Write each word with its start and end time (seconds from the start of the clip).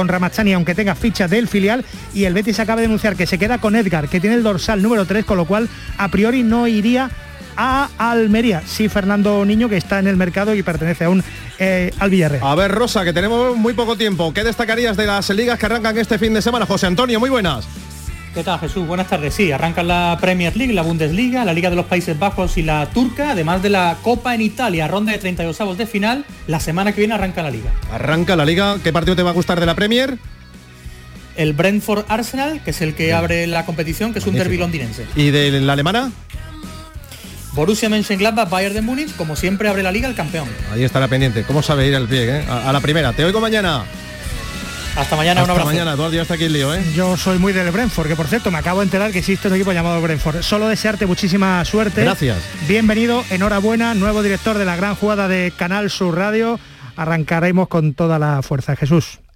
con 0.00 0.08
Ramachani, 0.08 0.54
aunque 0.54 0.74
tenga 0.74 0.94
ficha 0.94 1.28
del 1.28 1.46
filial, 1.46 1.84
y 2.14 2.24
el 2.24 2.32
Betis 2.32 2.58
acaba 2.58 2.80
de 2.80 2.86
denunciar 2.86 3.16
que 3.16 3.26
se 3.26 3.36
queda 3.36 3.58
con 3.58 3.76
Edgar, 3.76 4.08
que 4.08 4.18
tiene 4.18 4.34
el 4.34 4.42
dorsal 4.42 4.80
número 4.80 5.04
3, 5.04 5.26
con 5.26 5.36
lo 5.36 5.44
cual 5.44 5.68
a 5.98 6.08
priori 6.08 6.42
no 6.42 6.66
iría 6.66 7.10
a 7.54 7.90
Almería. 7.98 8.62
Sí, 8.64 8.88
Fernando 8.88 9.44
Niño, 9.44 9.68
que 9.68 9.76
está 9.76 9.98
en 9.98 10.06
el 10.06 10.16
mercado 10.16 10.54
y 10.54 10.62
pertenece 10.62 11.04
aún 11.04 11.22
eh, 11.58 11.92
al 11.98 12.08
Villarreal. 12.08 12.42
A 12.42 12.54
ver, 12.54 12.70
Rosa, 12.70 13.04
que 13.04 13.12
tenemos 13.12 13.54
muy 13.58 13.74
poco 13.74 13.98
tiempo. 13.98 14.32
¿Qué 14.32 14.42
destacarías 14.42 14.96
de 14.96 15.04
las 15.04 15.28
ligas 15.28 15.58
que 15.58 15.66
arrancan 15.66 15.98
este 15.98 16.18
fin 16.18 16.32
de 16.32 16.40
semana? 16.40 16.64
José 16.64 16.86
Antonio, 16.86 17.20
muy 17.20 17.28
buenas. 17.28 17.68
¿Qué 18.34 18.44
tal 18.44 18.60
Jesús? 18.60 18.86
Buenas 18.86 19.08
tardes. 19.08 19.34
Sí, 19.34 19.50
arrancan 19.50 19.88
la 19.88 20.16
Premier 20.20 20.56
League, 20.56 20.72
la 20.72 20.82
Bundesliga, 20.82 21.44
la 21.44 21.52
Liga 21.52 21.68
de 21.68 21.74
los 21.74 21.86
Países 21.86 22.16
Bajos 22.16 22.56
y 22.58 22.62
la 22.62 22.88
Turca, 22.90 23.32
además 23.32 23.60
de 23.60 23.70
la 23.70 23.98
Copa 24.02 24.36
en 24.36 24.40
Italia, 24.40 24.86
ronda 24.86 25.10
de 25.10 25.18
32 25.18 25.60
avos 25.60 25.76
de 25.76 25.86
final. 25.86 26.24
La 26.46 26.60
semana 26.60 26.92
que 26.92 27.00
viene 27.00 27.14
arranca 27.14 27.42
la 27.42 27.50
Liga. 27.50 27.72
Arranca 27.92 28.36
la 28.36 28.44
Liga. 28.44 28.76
¿Qué 28.84 28.92
partido 28.92 29.16
te 29.16 29.24
va 29.24 29.30
a 29.30 29.32
gustar 29.32 29.58
de 29.58 29.66
la 29.66 29.74
Premier? 29.74 30.16
El 31.36 31.54
Brentford 31.54 32.04
Arsenal, 32.08 32.62
que 32.62 32.70
es 32.70 32.80
el 32.82 32.94
que 32.94 33.12
abre 33.12 33.48
la 33.48 33.66
competición, 33.66 34.12
que 34.12 34.20
es 34.20 34.26
un 34.26 34.34
derby 34.34 34.58
londinense. 34.58 35.06
¿Y 35.16 35.30
de 35.30 35.60
la 35.60 35.72
alemana? 35.72 36.12
Borussia 37.52 37.88
Mönchengladbach, 37.88 38.48
Bayern 38.48 38.74
de 38.74 38.82
Múnich, 38.82 39.14
como 39.16 39.34
siempre 39.34 39.68
abre 39.68 39.82
la 39.82 39.90
liga 39.90 40.08
el 40.08 40.14
campeón. 40.14 40.48
Ahí 40.72 40.84
estará 40.84 41.08
pendiente. 41.08 41.42
¿Cómo 41.42 41.62
sabe 41.62 41.88
ir 41.88 41.96
al 41.96 42.06
pie? 42.06 42.38
Eh? 42.38 42.44
A, 42.48 42.72
la 42.72 42.80
primera. 42.80 43.12
Te 43.12 43.24
oigo 43.24 43.40
mañana. 43.40 43.84
Hasta 44.96 45.16
mañana, 45.16 45.40
Hasta 45.40 45.52
un 45.52 45.58
abrazo. 45.60 45.66
mañana, 45.78 45.92
el 46.06 46.14
está 46.22 46.34
aquí 46.34 46.44
el 46.44 46.52
lío, 46.52 46.74
¿eh? 46.74 46.84
Yo 46.94 47.16
soy 47.16 47.38
muy 47.38 47.52
del 47.52 47.70
Brentford, 47.70 48.08
que 48.08 48.16
por 48.16 48.26
cierto 48.26 48.50
me 48.50 48.58
acabo 48.58 48.80
de 48.80 48.84
enterar 48.84 49.12
que 49.12 49.20
existe 49.20 49.48
un 49.48 49.54
equipo 49.54 49.72
llamado 49.72 50.00
Brentford. 50.02 50.42
Solo 50.42 50.68
desearte 50.68 51.06
muchísima 51.06 51.64
suerte. 51.64 52.02
Gracias. 52.02 52.38
Bienvenido, 52.68 53.24
enhorabuena, 53.30 53.94
nuevo 53.94 54.22
director 54.22 54.58
de 54.58 54.64
la 54.64 54.76
gran 54.76 54.94
jugada 54.96 55.28
de 55.28 55.52
Canal 55.56 55.90
Sur 55.90 56.16
Radio. 56.16 56.58
Arrancaremos 56.96 57.68
con 57.68 57.94
toda 57.94 58.18
la 58.18 58.42
fuerza, 58.42 58.76
Jesús. 58.76 59.20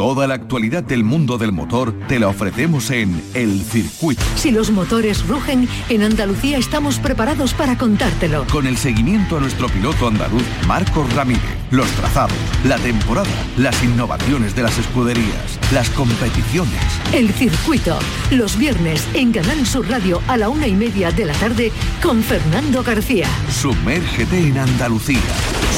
Toda 0.00 0.26
la 0.26 0.32
actualidad 0.32 0.82
del 0.82 1.04
mundo 1.04 1.36
del 1.36 1.52
motor 1.52 1.92
te 2.08 2.18
la 2.18 2.28
ofrecemos 2.28 2.90
en 2.90 3.22
El 3.34 3.60
Circuito. 3.60 4.22
Si 4.34 4.50
los 4.50 4.70
motores 4.70 5.26
rugen, 5.26 5.68
en 5.90 6.02
Andalucía 6.02 6.56
estamos 6.56 6.98
preparados 6.98 7.52
para 7.52 7.76
contártelo. 7.76 8.46
Con 8.50 8.66
el 8.66 8.78
seguimiento 8.78 9.36
a 9.36 9.40
nuestro 9.40 9.68
piloto 9.68 10.08
andaluz, 10.08 10.42
Marcos 10.66 11.12
Ramírez. 11.12 11.42
Los 11.70 11.86
trazados, 11.90 12.32
la 12.64 12.78
temporada, 12.78 13.28
las 13.58 13.84
innovaciones 13.84 14.56
de 14.56 14.62
las 14.62 14.78
escuderías, 14.78 15.58
las 15.70 15.90
competiciones. 15.90 16.80
El 17.12 17.28
Circuito, 17.34 17.98
los 18.30 18.56
viernes 18.56 19.06
en 19.12 19.32
Canal 19.32 19.66
Sur 19.66 19.86
Radio 19.90 20.22
a 20.28 20.38
la 20.38 20.48
una 20.48 20.66
y 20.66 20.72
media 20.72 21.12
de 21.12 21.26
la 21.26 21.34
tarde 21.34 21.72
con 22.02 22.22
Fernando 22.22 22.82
García. 22.82 23.28
Sumérgete 23.50 24.48
en 24.48 24.56
Andalucía. 24.56 25.20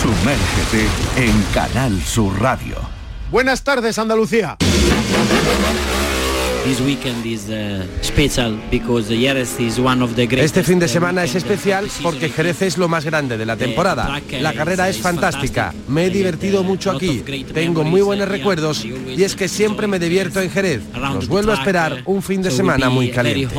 Sumérgete 0.01 0.87
en 1.17 1.43
Canal 1.53 2.01
Sur 2.03 2.41
Radio. 2.41 2.92
Buenas 3.33 3.65
tardes, 3.65 3.99
Andalucía. 3.99 4.59
Este 10.45 10.63
fin 10.63 10.79
de 10.79 10.87
semana 10.87 11.25
es 11.25 11.35
especial 11.35 11.89
porque 12.03 12.29
Jerez 12.29 12.63
es 12.63 12.79
lo 12.79 12.89
más 12.89 13.05
grande 13.05 13.37
de 13.37 13.45
la 13.45 13.57
temporada. 13.57 14.21
La 14.41 14.53
carrera 14.55 14.89
es 14.89 14.99
fantástica. 14.99 15.75
Me 15.89 16.07
he 16.07 16.11
divertido 16.11 16.63
mucho 16.63 16.93
aquí. 16.93 17.25
Tengo 17.53 17.83
muy 17.83 18.01
buenos 18.01 18.29
recuerdos 18.29 18.85
y 18.85 19.25
es 19.25 19.35
que 19.35 19.49
siempre 19.49 19.89
me 19.89 19.99
divierto 19.99 20.41
en 20.41 20.51
Jerez. 20.51 20.83
Nos 20.95 21.27
vuelvo 21.27 21.51
a 21.51 21.55
esperar 21.55 22.03
un 22.07 22.23
fin 22.23 22.43
de 22.43 22.53
semana 22.53 22.89
muy 22.91 23.11
caliente. 23.11 23.53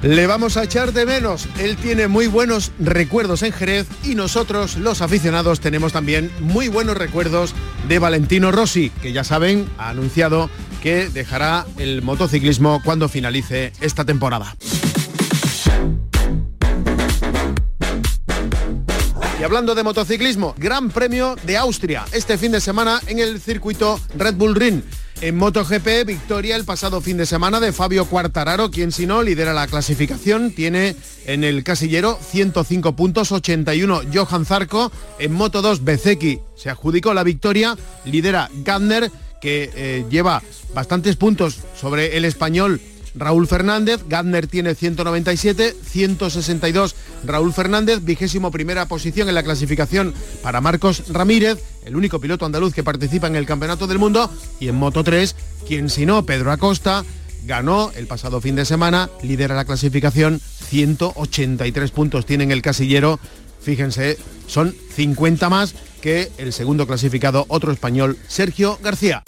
Le 0.00 0.26
vamos 0.26 0.56
a 0.56 0.64
echar 0.64 0.94
de 0.94 1.04
menos. 1.04 1.46
Él 1.58 1.76
tiene 1.76 2.08
muy 2.08 2.28
buenos 2.28 2.72
recuerdos 2.78 3.42
en 3.42 3.52
Jerez 3.52 3.86
y 4.04 4.14
nosotros, 4.14 4.78
los 4.78 5.02
aficionados, 5.02 5.60
tenemos 5.60 5.92
también 5.92 6.30
muy 6.40 6.68
buenos 6.68 6.96
recuerdos 6.96 7.54
de 7.88 7.98
Valentino 7.98 8.52
Rossi, 8.52 8.90
que 9.02 9.12
ya 9.12 9.22
saben, 9.22 9.66
ha 9.76 9.90
anunciado 9.90 10.48
que 10.82 11.08
dejará 11.08 11.66
el 11.78 12.02
motociclismo 12.02 12.80
cuando 12.84 13.08
finalice 13.08 13.72
esta 13.80 14.04
temporada. 14.04 14.56
Y 19.38 19.42
hablando 19.42 19.74
de 19.74 19.82
motociclismo, 19.82 20.54
Gran 20.56 20.90
Premio 20.90 21.36
de 21.44 21.58
Austria, 21.58 22.06
este 22.12 22.38
fin 22.38 22.52
de 22.52 22.60
semana 22.60 23.00
en 23.06 23.18
el 23.18 23.38
circuito 23.38 24.00
Red 24.16 24.34
Bull 24.34 24.54
Ring. 24.54 24.82
En 25.20 25.36
MotoGP, 25.36 26.06
victoria 26.06 26.56
el 26.56 26.64
pasado 26.64 27.00
fin 27.00 27.16
de 27.16 27.24
semana 27.24 27.58
de 27.58 27.72
Fabio 27.72 28.04
Quartararo, 28.04 28.70
quien 28.70 28.92
si 28.92 29.06
no 29.06 29.22
lidera 29.22 29.54
la 29.54 29.66
clasificación, 29.66 30.52
tiene 30.52 30.94
en 31.26 31.42
el 31.42 31.64
casillero 31.64 32.18
105 32.20 32.96
puntos, 32.96 33.32
81 33.32 34.02
Johan 34.12 34.44
Zarco, 34.44 34.92
en 35.18 35.32
Moto 35.32 35.62
2 35.62 35.84
Bezeki 35.84 36.40
se 36.54 36.68
adjudicó 36.68 37.14
la 37.14 37.22
victoria, 37.22 37.76
lidera 38.04 38.50
Gardner, 38.62 39.10
que 39.40 39.70
eh, 39.74 40.04
lleva 40.10 40.42
bastantes 40.74 41.16
puntos 41.16 41.58
sobre 41.78 42.16
el 42.16 42.24
español 42.24 42.80
Raúl 43.16 43.48
Fernández, 43.48 44.04
Gardner 44.08 44.46
tiene 44.46 44.74
197, 44.74 45.74
162 45.82 46.94
Raúl 47.24 47.52
Fernández, 47.52 48.04
vigésimo 48.04 48.50
primera 48.50 48.86
posición 48.86 49.28
en 49.28 49.34
la 49.34 49.42
clasificación 49.42 50.14
para 50.42 50.60
Marcos 50.60 51.04
Ramírez, 51.08 51.58
el 51.84 51.96
único 51.96 52.20
piloto 52.20 52.44
andaluz 52.44 52.74
que 52.74 52.84
participa 52.84 53.26
en 53.26 53.36
el 53.36 53.46
Campeonato 53.46 53.86
del 53.86 53.98
Mundo, 53.98 54.30
y 54.60 54.68
en 54.68 54.76
Moto 54.76 55.02
3, 55.02 55.34
quien 55.66 55.88
si 55.88 56.04
no, 56.04 56.26
Pedro 56.26 56.52
Acosta, 56.52 57.04
ganó 57.46 57.90
el 57.96 58.06
pasado 58.06 58.40
fin 58.40 58.56
de 58.56 58.64
semana, 58.64 59.08
lidera 59.22 59.54
la 59.54 59.64
clasificación, 59.64 60.40
183 60.68 61.90
puntos 61.92 62.26
tiene 62.26 62.44
en 62.44 62.50
el 62.50 62.62
casillero, 62.62 63.18
fíjense, 63.66 64.16
son 64.46 64.72
50 64.94 65.50
más 65.50 65.74
que 66.00 66.30
el 66.38 66.52
segundo 66.52 66.86
clasificado, 66.86 67.46
otro 67.48 67.72
español, 67.72 68.16
Sergio 68.28 68.78
García. 68.80 69.24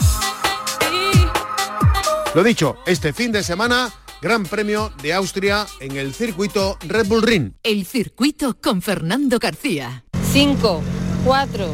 Lo 2.37 2.45
dicho, 2.45 2.77
este 2.87 3.13
fin 3.13 3.33
de 3.33 3.43
semana, 3.43 3.93
Gran 4.23 4.45
Premio 4.45 4.93
de 5.03 5.13
Austria 5.13 5.67
en 5.81 5.97
el 5.97 6.15
circuito 6.15 6.79
Red 6.87 7.09
Bull 7.09 7.23
Ring. 7.23 7.53
El 7.65 7.85
Circuito 7.85 8.57
con 8.61 8.81
Fernando 8.81 9.41
García. 9.41 10.05
5, 10.33 10.83
4, 11.25 11.69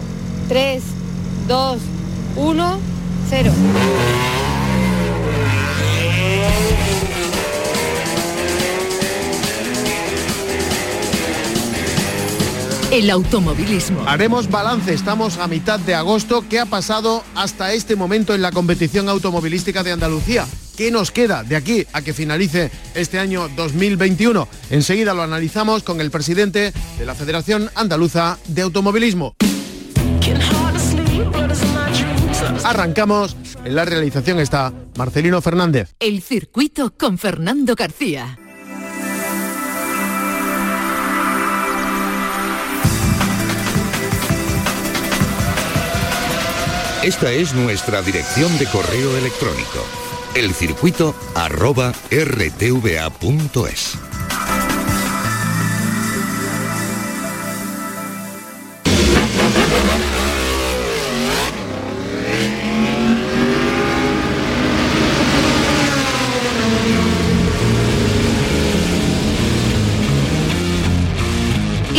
3, 0.48 0.82
2, 1.46 1.78
1, 2.36 2.80
0. 3.28 3.52
El 12.94 13.10
automovilismo. 13.10 14.04
Haremos 14.06 14.48
balance, 14.48 14.94
estamos 14.94 15.38
a 15.38 15.48
mitad 15.48 15.80
de 15.80 15.96
agosto. 15.96 16.44
¿Qué 16.48 16.60
ha 16.60 16.66
pasado 16.66 17.24
hasta 17.34 17.72
este 17.72 17.96
momento 17.96 18.36
en 18.36 18.40
la 18.40 18.52
competición 18.52 19.08
automovilística 19.08 19.82
de 19.82 19.90
Andalucía? 19.90 20.46
¿Qué 20.76 20.92
nos 20.92 21.10
queda 21.10 21.42
de 21.42 21.56
aquí 21.56 21.84
a 21.92 22.02
que 22.02 22.14
finalice 22.14 22.70
este 22.94 23.18
año 23.18 23.48
2021? 23.56 24.46
Enseguida 24.70 25.12
lo 25.12 25.22
analizamos 25.22 25.82
con 25.82 26.00
el 26.00 26.12
presidente 26.12 26.72
de 26.96 27.04
la 27.04 27.16
Federación 27.16 27.68
Andaluza 27.74 28.38
de 28.46 28.62
Automovilismo. 28.62 29.34
Arrancamos. 32.62 33.36
En 33.64 33.74
la 33.74 33.84
realización 33.84 34.38
está 34.38 34.72
Marcelino 34.96 35.42
Fernández. 35.42 35.96
El 35.98 36.22
Circuito 36.22 36.94
con 36.96 37.18
Fernando 37.18 37.74
García. 37.74 38.38
Esta 47.04 47.30
es 47.30 47.52
nuestra 47.52 48.00
dirección 48.00 48.56
de 48.56 48.64
correo 48.64 49.14
electrónico. 49.18 49.84
elcircuito 50.34 51.14
arroba 51.34 51.92
rtva.es. 52.10 53.98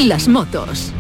Las 0.08 0.28
motos. 0.28 0.95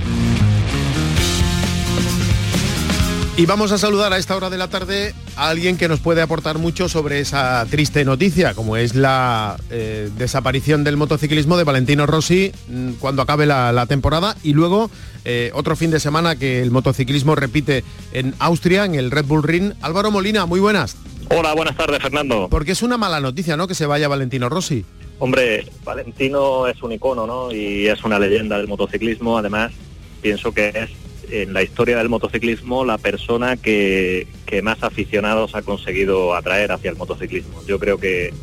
Y 3.37 3.45
vamos 3.45 3.73
a 3.73 3.77
saludar 3.77 4.13
a 4.13 4.17
esta 4.17 4.33
hora 4.37 4.49
de 4.49 4.57
la 4.57 4.69
tarde 4.69 5.13
a 5.35 5.49
alguien 5.49 5.75
que 5.75 5.89
nos 5.89 5.99
puede 5.99 6.21
aportar 6.21 6.57
mucho 6.57 6.87
sobre 6.87 7.19
esa 7.19 7.65
triste 7.69 8.05
noticia, 8.05 8.53
como 8.53 8.77
es 8.77 8.95
la 8.95 9.57
eh, 9.69 10.09
desaparición 10.17 10.85
del 10.85 10.95
motociclismo 10.95 11.57
de 11.57 11.65
Valentino 11.65 12.05
Rossi 12.05 12.53
mm, 12.69 12.93
cuando 12.93 13.21
acabe 13.21 13.45
la, 13.45 13.85
temporada 13.87 14.37
y 14.41 14.53
luego 14.53 14.89
eh, 15.25 15.51
otro 15.53 15.75
fin 15.75 15.91
de 15.91 15.99
semana 15.99 16.37
que 16.37 16.61
el 16.61 16.71
motociclismo 16.71 17.35
repite 17.35 17.83
en 18.13 18.33
Austria, 18.39 18.85
en 18.85 18.95
el 18.95 19.11
Red 19.11 19.25
Bull 19.25 19.43
Ring. 19.43 19.73
Álvaro 19.81 20.11
Molina, 20.11 20.45
muy 20.45 20.61
buenas. 20.61 20.95
Hola, 21.29 21.53
buenas 21.53 21.75
tardes, 21.75 22.01
Fernando. 22.01 22.47
Porque 22.49 22.71
es 22.71 22.83
una 22.83 22.95
mala 22.97 23.19
noticia, 23.19 23.57
¿no? 23.57 23.67
Que 23.67 23.75
se 23.75 23.85
vaya 23.85 24.07
Valentino 24.07 24.47
Rossi. 24.47 24.85
Hombre, 25.19 25.69
Valentino 25.83 26.67
es 26.67 26.81
un 26.81 26.93
icono, 26.93 27.27
¿no? 27.27 27.51
Y 27.51 27.87
es 27.87 28.01
una 28.05 28.17
leyenda 28.17 28.57
del 28.57 28.69
motociclismo. 28.69 29.37
Además, 29.37 29.73
pienso 30.21 30.53
que 30.53 30.69
es 30.69 31.04
en 31.31 31.53
la 31.53 31.63
historia 31.63 31.97
del 31.97 32.09
motociclismo 32.09 32.85
la 32.85 32.97
persona 32.97 33.57
que, 33.57 34.27
más 34.63 34.81
aficionados 34.83 35.53
ha 35.53 35.61
conseguido 35.61 36.33
atraer 36.33 36.71
hacia 36.71 36.89
el 36.89 36.97
motociclismo. 36.97 37.61
Yo 37.67 37.77
creo 37.77 37.97
que 37.97 38.33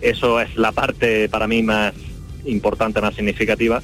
eso 0.00 0.40
es 0.40 0.56
la 0.56 0.72
parte 0.72 1.28
para 1.28 1.46
mí 1.46 1.62
más 1.62 1.94
importante, 2.44 3.00
más 3.00 3.14
significativa. 3.14 3.82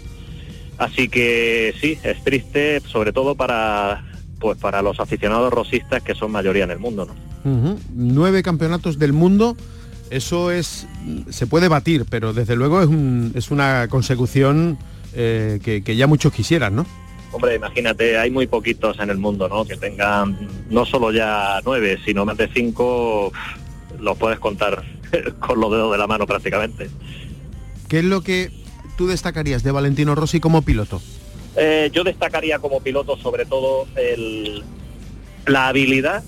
Así 0.78 1.08
que 1.08 1.74
sí, 1.80 1.98
es 2.02 2.22
triste, 2.24 2.80
sobre 2.80 3.12
todo 3.12 3.34
para 3.36 4.04
pues 4.40 4.58
para 4.58 4.82
los 4.82 4.98
aficionados 4.98 5.52
rosistas 5.52 6.02
que 6.02 6.16
son 6.16 6.32
mayoría 6.32 6.64
en 6.64 6.72
el 6.72 6.80
mundo. 6.80 7.06
¿no? 7.06 7.78
Nueve 7.94 8.42
campeonatos 8.42 8.98
del 8.98 9.12
mundo, 9.12 9.56
eso 10.10 10.50
es 10.50 10.88
se 11.30 11.46
puede 11.46 11.68
batir, 11.68 12.06
pero 12.10 12.32
desde 12.32 12.56
luego 12.56 12.82
es, 13.36 13.50
una 13.52 13.86
consecución 13.88 14.78
eh, 15.14 15.60
que 15.62 15.96
ya 15.96 16.08
muchos 16.08 16.32
quisieran, 16.32 16.74
¿no? 16.74 16.86
Hombre, 17.32 17.54
imagínate, 17.54 18.18
hay 18.18 18.30
muy 18.30 18.46
poquitos 18.46 19.00
en 19.00 19.10
el 19.10 19.16
mundo, 19.16 19.48
¿no? 19.48 19.64
Que 19.64 19.76
tengan 19.76 20.48
no 20.68 20.84
solo 20.84 21.10
ya 21.10 21.60
nueve, 21.64 21.98
sino 22.04 22.26
más 22.26 22.36
de 22.36 22.48
cinco, 22.52 23.32
los 23.98 24.18
puedes 24.18 24.38
contar 24.38 24.84
con 25.40 25.60
los 25.60 25.70
dedos 25.70 25.92
de 25.92 25.98
la 25.98 26.06
mano 26.06 26.26
prácticamente. 26.26 26.90
¿Qué 27.88 28.00
es 28.00 28.04
lo 28.04 28.22
que 28.22 28.50
tú 28.96 29.06
destacarías 29.06 29.62
de 29.62 29.72
Valentino 29.72 30.14
Rossi 30.14 30.40
como 30.40 30.62
piloto? 30.62 31.00
Eh, 31.56 31.90
yo 31.92 32.04
destacaría 32.04 32.58
como 32.58 32.80
piloto 32.80 33.16
sobre 33.16 33.46
todo 33.46 33.86
la 35.46 35.68
habilidad 35.68 36.22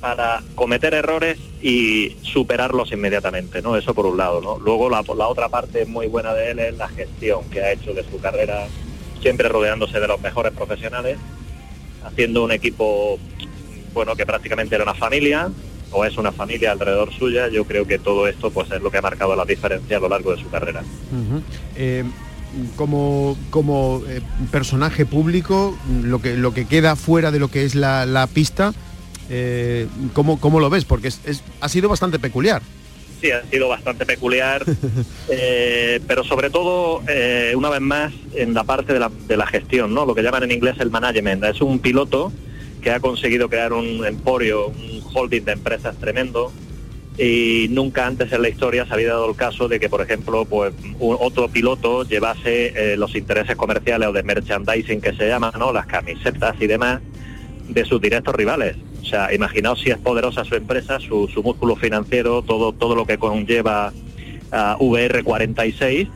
para 0.00 0.42
cometer 0.54 0.94
errores 0.94 1.38
y 1.60 2.16
superarlos 2.22 2.92
inmediatamente, 2.92 3.62
¿no? 3.62 3.76
Eso 3.76 3.94
por 3.94 4.06
un 4.06 4.16
lado, 4.16 4.40
¿no? 4.40 4.58
Luego 4.58 4.88
la, 4.88 5.02
la 5.16 5.26
otra 5.26 5.48
parte 5.48 5.86
muy 5.86 6.06
buena 6.06 6.32
de 6.34 6.52
él 6.52 6.58
es 6.60 6.76
la 6.76 6.88
gestión 6.88 7.44
que 7.50 7.60
ha 7.60 7.72
hecho 7.72 7.92
de 7.94 8.04
su 8.04 8.20
carrera 8.20 8.68
siempre 9.20 9.48
rodeándose 9.48 10.00
de 10.00 10.08
los 10.08 10.20
mejores 10.20 10.52
profesionales, 10.52 11.18
haciendo 12.04 12.44
un 12.44 12.52
equipo, 12.52 13.18
bueno, 13.92 14.16
que 14.16 14.26
prácticamente 14.26 14.74
era 14.74 14.84
una 14.84 14.94
familia, 14.94 15.50
o 15.90 16.04
es 16.04 16.16
una 16.18 16.32
familia 16.32 16.72
alrededor 16.72 17.12
suya, 17.12 17.48
yo 17.48 17.64
creo 17.64 17.86
que 17.86 17.98
todo 17.98 18.28
esto 18.28 18.50
pues 18.50 18.70
es 18.70 18.82
lo 18.82 18.90
que 18.90 18.98
ha 18.98 19.02
marcado 19.02 19.34
la 19.34 19.44
diferencia 19.44 19.96
a 19.96 20.00
lo 20.00 20.08
largo 20.08 20.34
de 20.34 20.42
su 20.42 20.50
carrera. 20.50 20.82
Eh, 21.76 22.04
como 22.76 23.36
como 23.50 24.02
eh, 24.08 24.20
personaje 24.50 25.06
público, 25.06 25.76
lo 26.02 26.20
que, 26.20 26.36
lo 26.36 26.52
que 26.52 26.66
queda 26.66 26.96
fuera 26.96 27.30
de 27.30 27.38
lo 27.38 27.48
que 27.48 27.64
es 27.64 27.74
la, 27.74 28.28
pista, 28.32 28.72
eh, 29.30 29.86
¿cómo, 30.14 30.60
lo 30.60 30.70
ves? 30.70 30.84
Porque 30.84 31.08
es, 31.08 31.42
ha 31.60 31.68
sido 31.68 31.88
bastante 31.88 32.18
peculiar 32.18 32.62
sí, 33.20 33.30
ha 33.30 33.42
sido 33.50 33.68
bastante 33.68 34.06
peculiar, 34.06 34.64
eh, 35.28 36.00
pero 36.06 36.24
sobre 36.24 36.50
todo, 36.50 37.02
eh, 37.08 37.52
una 37.56 37.70
vez 37.70 37.80
más, 37.80 38.12
en 38.34 38.54
la 38.54 38.64
parte 38.64 38.92
de 38.92 39.00
la, 39.00 39.10
de 39.26 39.36
la, 39.36 39.46
gestión, 39.46 39.94
¿no? 39.94 40.06
Lo 40.06 40.14
que 40.14 40.22
llaman 40.22 40.44
en 40.44 40.52
inglés 40.52 40.76
el 40.80 40.90
management. 40.90 41.44
Es 41.44 41.60
un 41.60 41.78
piloto 41.78 42.32
que 42.82 42.90
ha 42.90 43.00
conseguido 43.00 43.48
crear 43.48 43.72
un 43.72 44.04
emporio, 44.06 44.68
un 44.68 45.02
holding 45.12 45.44
de 45.44 45.52
empresas 45.52 45.96
tremendo 45.96 46.52
y 47.18 47.66
nunca 47.70 48.06
antes 48.06 48.32
en 48.32 48.42
la 48.42 48.48
historia 48.48 48.86
se 48.86 48.94
había 48.94 49.08
dado 49.08 49.28
el 49.28 49.34
caso 49.34 49.66
de 49.66 49.80
que, 49.80 49.88
por 49.88 50.00
ejemplo, 50.00 50.44
pues 50.44 50.72
otro 51.00 51.48
piloto 51.48 52.04
llevase 52.04 52.92
eh, 52.92 52.96
los 52.96 53.16
intereses 53.16 53.56
comerciales 53.56 54.08
o 54.08 54.12
de 54.12 54.22
merchandising 54.22 55.00
que 55.00 55.12
se 55.14 55.26
llaman, 55.26 55.52
¿no? 55.58 55.72
Las 55.72 55.86
camisetas 55.86 56.54
y 56.60 56.68
demás 56.68 57.00
de 57.68 57.84
sus 57.84 58.00
directos 58.00 58.36
rivales. 58.36 58.76
O 59.08 59.10
sea, 59.10 59.32
imaginaos 59.32 59.80
si 59.80 59.88
es 59.88 59.96
poderosa 59.96 60.44
su 60.44 60.54
empresa, 60.54 61.00
su, 61.00 61.30
músculo 61.42 61.76
financiero, 61.76 62.42
todo, 62.42 62.74
todo 62.74 62.94
lo 62.94 63.06
que 63.06 63.16
conlleva 63.16 63.90
a 64.52 64.76
VR46, 64.76 66.10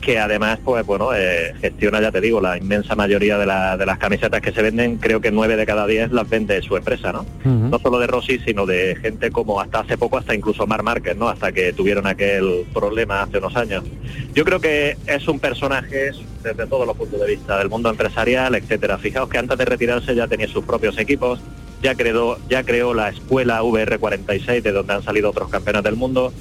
que 0.00 0.18
además, 0.18 0.58
pues 0.64 0.86
bueno, 0.86 1.10
eh, 1.14 1.52
gestiona, 1.60 2.00
ya 2.00 2.10
te 2.10 2.22
digo, 2.22 2.40
la 2.40 2.56
inmensa 2.56 2.94
mayoría 2.94 3.36
de, 3.36 3.44
las 3.44 3.98
camisetas 3.98 4.40
que 4.40 4.52
se 4.52 4.62
venden, 4.62 4.96
creo 4.96 5.20
que 5.20 5.30
nueve 5.30 5.56
de 5.56 5.66
cada 5.66 5.86
diez 5.86 6.12
las 6.12 6.30
vende 6.30 6.62
su 6.62 6.78
empresa, 6.78 7.12
¿no? 7.12 7.26
No 7.44 7.78
solo 7.78 7.98
de 7.98 8.06
Rossi, 8.06 8.38
sino 8.38 8.64
de 8.64 8.96
gente 8.96 9.30
como 9.30 9.60
hasta 9.60 9.80
hace 9.80 9.98
poco, 9.98 10.16
hasta 10.16 10.34
incluso 10.34 10.66
Mar 10.66 10.82
Márquez, 10.82 11.18
¿no? 11.18 11.28
Hasta 11.28 11.52
que 11.52 11.74
tuvieron 11.74 12.06
aquel 12.06 12.64
problema 12.72 13.20
hace 13.20 13.36
unos 13.36 13.54
años. 13.54 13.84
Yo 14.32 14.46
creo 14.46 14.60
que 14.60 14.96
es 15.06 15.28
un 15.28 15.38
personaje 15.40 16.12
desde 16.42 16.66
todos 16.66 16.86
los 16.86 16.96
puntos 16.96 17.20
de 17.20 17.26
vista, 17.26 17.58
del 17.58 17.68
mundo 17.68 17.90
empresarial, 17.90 18.54
etcétera. 18.54 18.96
Fijaos 18.96 19.28
que 19.28 19.36
antes 19.36 19.58
de 19.58 19.64
retirarse 19.66 20.14
ya 20.14 20.26
tenía 20.26 20.48
sus 20.48 20.64
propios 20.64 20.96
equipos, 20.96 21.38
ya 21.82 21.94
creó, 21.94 22.38
ya 22.48 22.62
creó 22.62 22.94
la 22.94 23.08
escuela 23.08 23.62
VR46, 23.62 24.62
de 24.62 24.72
donde 24.72 24.94
han 24.94 25.02
salido 25.02 25.30
otros 25.30 25.48
campeones 25.48 25.82
del 25.82 25.96
mundo. 25.96 26.32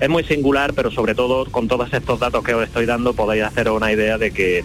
Es 0.00 0.08
muy 0.08 0.24
singular, 0.24 0.74
pero 0.74 0.90
sobre 0.90 1.14
todo 1.14 1.46
con 1.46 1.68
todos 1.68 1.92
estos 1.92 2.20
datos 2.20 2.44
que 2.44 2.54
os 2.54 2.64
estoy 2.64 2.84
dando 2.84 3.14
podéis 3.14 3.44
hacer 3.44 3.70
una 3.70 3.90
idea 3.92 4.18
de 4.18 4.30
que 4.30 4.64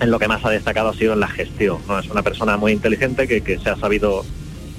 en 0.00 0.10
lo 0.10 0.18
que 0.18 0.28
más 0.28 0.44
ha 0.44 0.50
destacado 0.50 0.88
ha 0.88 0.94
sido 0.94 1.12
en 1.12 1.20
la 1.20 1.28
gestión. 1.28 1.78
¿no? 1.86 1.98
Es 1.98 2.08
una 2.08 2.22
persona 2.22 2.56
muy 2.56 2.72
inteligente 2.72 3.28
que, 3.28 3.42
que 3.42 3.58
se 3.58 3.68
ha 3.70 3.76
sabido 3.76 4.24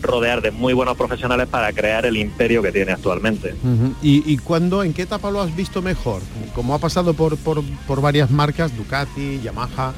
rodear 0.01 0.41
de 0.41 0.51
muy 0.51 0.73
buenos 0.73 0.97
profesionales 0.97 1.47
para 1.47 1.71
crear 1.71 2.05
el 2.05 2.17
imperio 2.17 2.61
que 2.61 2.71
tiene 2.71 2.91
actualmente. 2.91 3.55
¿Y, 4.01 4.31
¿Y, 4.31 4.37
cuándo, 4.37 4.83
en 4.83 4.93
qué 4.93 5.03
etapa 5.03 5.31
lo 5.31 5.41
has 5.41 5.55
visto 5.55 5.81
mejor? 5.81 6.21
Como 6.53 6.75
ha 6.75 6.79
pasado 6.79 7.13
por, 7.13 7.37
por, 7.37 7.63
por 7.87 8.01
varias 8.01 8.29
marcas, 8.29 8.75
Ducati, 8.75 9.39
Yamaha. 9.41 9.93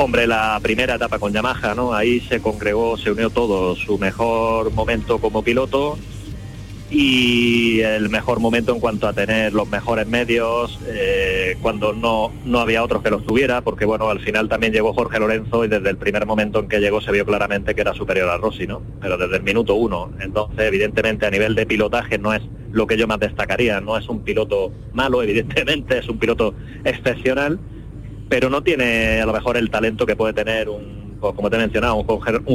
Hombre, 0.00 0.28
la 0.28 0.60
primera 0.62 0.94
etapa 0.94 1.18
con 1.18 1.32
Yamaha, 1.32 1.74
¿no? 1.74 1.92
Ahí 1.92 2.20
se 2.20 2.40
congregó, 2.40 2.96
se 2.96 3.10
unió 3.10 3.30
todo, 3.30 3.74
su 3.74 3.98
mejor 3.98 4.72
momento 4.72 5.18
como 5.18 5.42
piloto 5.42 5.98
y 6.88 7.80
el 7.80 8.08
mejor 8.08 8.38
momento 8.38 8.72
en 8.72 8.78
cuanto 8.78 9.08
a 9.08 9.12
tener 9.12 9.52
los 9.52 9.68
mejores 9.68 10.06
medios, 10.06 10.78
eh, 10.86 11.56
cuando 11.60 11.94
no, 11.94 12.30
no 12.44 12.60
había 12.60 12.84
otros 12.84 13.02
que 13.02 13.10
los 13.10 13.26
tuviera, 13.26 13.60
porque 13.62 13.86
bueno, 13.86 14.08
al 14.08 14.20
final 14.20 14.48
también 14.48 14.72
llegó 14.72 14.94
Jorge 14.94 15.18
Lorenzo 15.18 15.64
y 15.64 15.68
desde 15.68 15.90
el 15.90 15.96
primer 15.96 16.26
momento 16.26 16.60
en 16.60 16.68
que 16.68 16.78
llegó 16.78 17.00
se 17.00 17.10
vio 17.10 17.26
claramente 17.26 17.74
que 17.74 17.80
era 17.80 17.92
superior 17.92 18.30
a 18.30 18.36
Rossi, 18.36 18.68
¿no? 18.68 18.80
Pero 19.00 19.18
desde 19.18 19.38
el 19.38 19.42
minuto 19.42 19.74
uno. 19.74 20.12
Entonces, 20.20 20.60
evidentemente, 20.60 21.26
a 21.26 21.30
nivel 21.32 21.56
de 21.56 21.66
pilotaje 21.66 22.18
no 22.18 22.32
es 22.32 22.42
lo 22.70 22.86
que 22.86 22.96
yo 22.96 23.08
más 23.08 23.18
destacaría, 23.18 23.80
no 23.80 23.98
es 23.98 24.08
un 24.08 24.22
piloto 24.22 24.70
malo, 24.92 25.22
evidentemente, 25.24 25.98
es 25.98 26.08
un 26.08 26.20
piloto 26.20 26.54
excepcional 26.84 27.58
pero 28.28 28.50
no 28.50 28.62
tiene 28.62 29.20
a 29.20 29.26
lo 29.26 29.32
mejor 29.32 29.56
el 29.56 29.70
talento 29.70 30.06
que 30.06 30.16
puede 30.16 30.32
tener 30.32 30.68
un, 30.68 31.16
pues, 31.20 31.34
como 31.34 31.50
te 31.50 31.56
he 31.56 31.58
mencionado, 31.58 31.96
un 31.96 32.04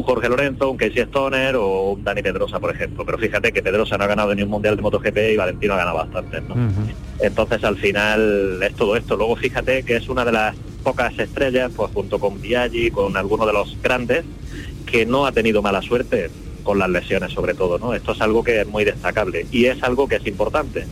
Jorge, 0.04 0.30
Lorenzo, 0.30 0.70
un 0.70 0.78
Casey 0.78 1.02
Stoner 1.02 1.56
o 1.56 1.92
un 1.92 2.04
Dani 2.04 2.22
Pedrosa, 2.22 2.60
por 2.60 2.74
ejemplo. 2.74 3.06
Pero 3.06 3.18
fíjate 3.18 3.52
que 3.52 3.62
Pedrosa 3.62 3.98
no 3.98 4.04
ha 4.06 4.08
ganado 4.08 4.34
ni 4.34 4.44
un 4.44 4.50
mundial 4.50 4.76
de 4.76 4.82
MotoGP 4.82 5.18
y 5.34 5.38
Valentino 5.38 5.74
ha 5.74 5.78
ganado 5.78 5.98
bastante. 5.98 6.42
¿no? 6.42 6.56
Entonces 7.20 7.64
al 7.64 7.78
final 7.78 8.60
es 8.62 8.74
todo 8.76 8.96
esto. 8.96 9.16
Luego 9.16 9.36
fíjate 9.36 9.84
que 9.84 9.98
es 9.98 10.08
una 10.10 10.24
de 10.24 10.32
las 10.32 10.56
pocas 10.84 11.18
estrellas, 11.18 11.72
pues 11.76 11.92
junto 11.94 12.20
con 12.20 12.42
Biaggi, 12.42 12.92
con 12.92 13.18
alguno 13.18 13.46
de 13.46 13.54
los 13.54 13.78
grandes, 13.82 14.24
que 14.86 15.06
no 15.06 15.26
ha 15.26 15.32
tenido 15.32 15.62
mala 15.62 15.82
suerte 15.82 16.30
con 16.64 16.80
las 16.80 16.90
lesiones 16.90 17.34
sobre 17.34 17.54
todo, 17.54 17.78
¿no? 17.78 17.94
Esto 17.94 18.14
es 18.14 18.22
algo 18.22 18.44
que 18.44 18.62
es 18.62 18.68
muy 18.68 18.86
destacable 18.86 19.46
y 19.52 19.66
es 19.66 19.84
algo 19.84 20.08
que 20.08 20.16
es 20.16 20.28
importante, 20.28 20.86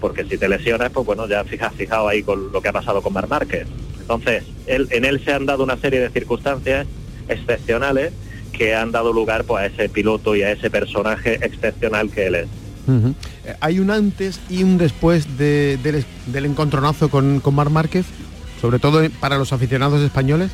porque 0.00 0.24
si 0.24 0.38
te 0.38 0.48
lesionas, 0.48 0.90
pues 0.90 1.04
bueno, 1.04 1.28
ya 1.28 1.44
fijas, 1.44 1.74
fijado 1.74 2.08
ahí 2.08 2.22
con 2.22 2.50
lo 2.52 2.62
que 2.62 2.68
ha 2.68 2.72
pasado 2.72 3.02
con 3.02 3.12
Mar 3.12 3.28
Márquez, 3.28 3.66
entonces, 4.10 4.42
en 4.66 5.04
él 5.04 5.22
se 5.24 5.32
han 5.32 5.46
dado 5.46 5.62
una 5.62 5.76
serie 5.76 6.00
de 6.00 6.10
circunstancias 6.10 6.84
excepcionales 7.28 8.12
que 8.52 8.74
han 8.74 8.90
dado 8.90 9.12
lugar 9.12 9.44
pues, 9.44 9.62
a 9.62 9.66
ese 9.66 9.88
piloto 9.88 10.34
y 10.34 10.42
a 10.42 10.50
ese 10.50 10.68
personaje 10.68 11.34
excepcional 11.42 12.10
que 12.10 12.26
él 12.26 12.34
es. 12.34 12.48
Eh, 12.88 13.54
¿Hay 13.60 13.78
un 13.78 13.88
antes 13.92 14.40
y 14.48 14.64
un 14.64 14.78
después 14.78 15.38
del, 15.38 16.04
encontronazo 16.34 17.08
con, 17.08 17.38
con 17.38 17.54
Mar 17.54 17.70
Márquez? 17.70 18.04
Sobre 18.60 18.80
todo 18.80 19.00
para 19.20 19.38
los 19.38 19.52
aficionados 19.52 20.02
españoles. 20.02 20.50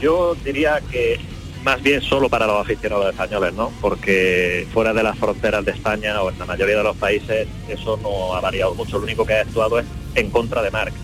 Yo 0.00 0.34
diría 0.42 0.80
que 0.90 1.20
más 1.62 1.82
bien 1.82 2.00
solo 2.00 2.30
para 2.30 2.46
los 2.46 2.58
aficionados 2.58 3.10
españoles, 3.10 3.52
¿no? 3.52 3.70
Porque 3.82 4.66
fuera 4.72 4.94
de 4.94 5.02
las 5.02 5.18
fronteras 5.18 5.62
de 5.62 5.72
España 5.72 6.22
o 6.22 6.30
en 6.30 6.38
la 6.38 6.46
mayoría 6.46 6.78
de 6.78 6.84
los 6.84 6.96
países 6.96 7.48
eso 7.68 7.98
no 8.02 8.34
ha 8.34 8.40
variado 8.40 8.74
mucho. 8.74 8.96
Lo 8.96 9.04
único 9.04 9.26
que 9.26 9.34
ha 9.34 9.42
actuado 9.42 9.78
es 9.78 9.84
en 10.14 10.30
contra 10.30 10.62
de 10.62 10.70
Marc 10.70 10.94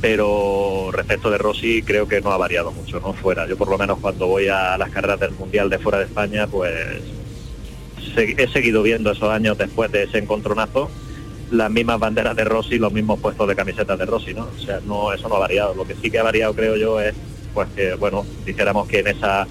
pero 0.00 0.90
respecto 0.92 1.30
de 1.30 1.38
Rossi 1.38 1.82
creo 1.82 2.06
que 2.06 2.20
no 2.20 2.32
ha 2.32 2.36
variado 2.36 2.70
mucho, 2.72 3.00
¿no? 3.00 3.12
Fuera. 3.12 3.46
Yo 3.46 3.56
por 3.56 3.68
lo 3.68 3.78
menos 3.78 3.98
cuando 3.98 4.26
voy 4.26 4.48
a 4.48 4.78
las 4.78 4.90
carreras 4.90 5.20
del 5.20 5.32
Mundial 5.32 5.70
de 5.70 5.78
fuera 5.78 5.98
de 5.98 6.04
España, 6.04 6.46
pues 6.46 6.72
he 8.16 8.48
seguido 8.48 8.82
viendo 8.82 9.10
esos 9.10 9.30
años 9.30 9.56
después 9.58 9.92
de 9.92 10.04
ese 10.04 10.18
encontronazo 10.18 10.90
las 11.50 11.70
mismas 11.70 11.98
banderas 11.98 12.36
de 12.36 12.44
Rossi, 12.44 12.78
los 12.78 12.92
mismos 12.92 13.20
puestos 13.20 13.48
de 13.48 13.56
camisetas 13.56 13.98
de 13.98 14.06
Rossi, 14.06 14.34
¿no? 14.34 14.48
O 14.54 14.60
sea, 14.60 14.80
no, 14.84 15.12
eso 15.12 15.28
no 15.28 15.36
ha 15.36 15.40
variado. 15.40 15.74
Lo 15.74 15.86
que 15.86 15.94
sí 15.94 16.10
que 16.10 16.18
ha 16.18 16.22
variado, 16.22 16.54
creo 16.54 16.76
yo, 16.76 17.00
es 17.00 17.14
pues 17.54 17.68
que, 17.74 17.94
bueno, 17.94 18.26
dijéramos 18.44 18.86
que 18.86 19.00
en 19.00 19.08
esa 19.08 19.46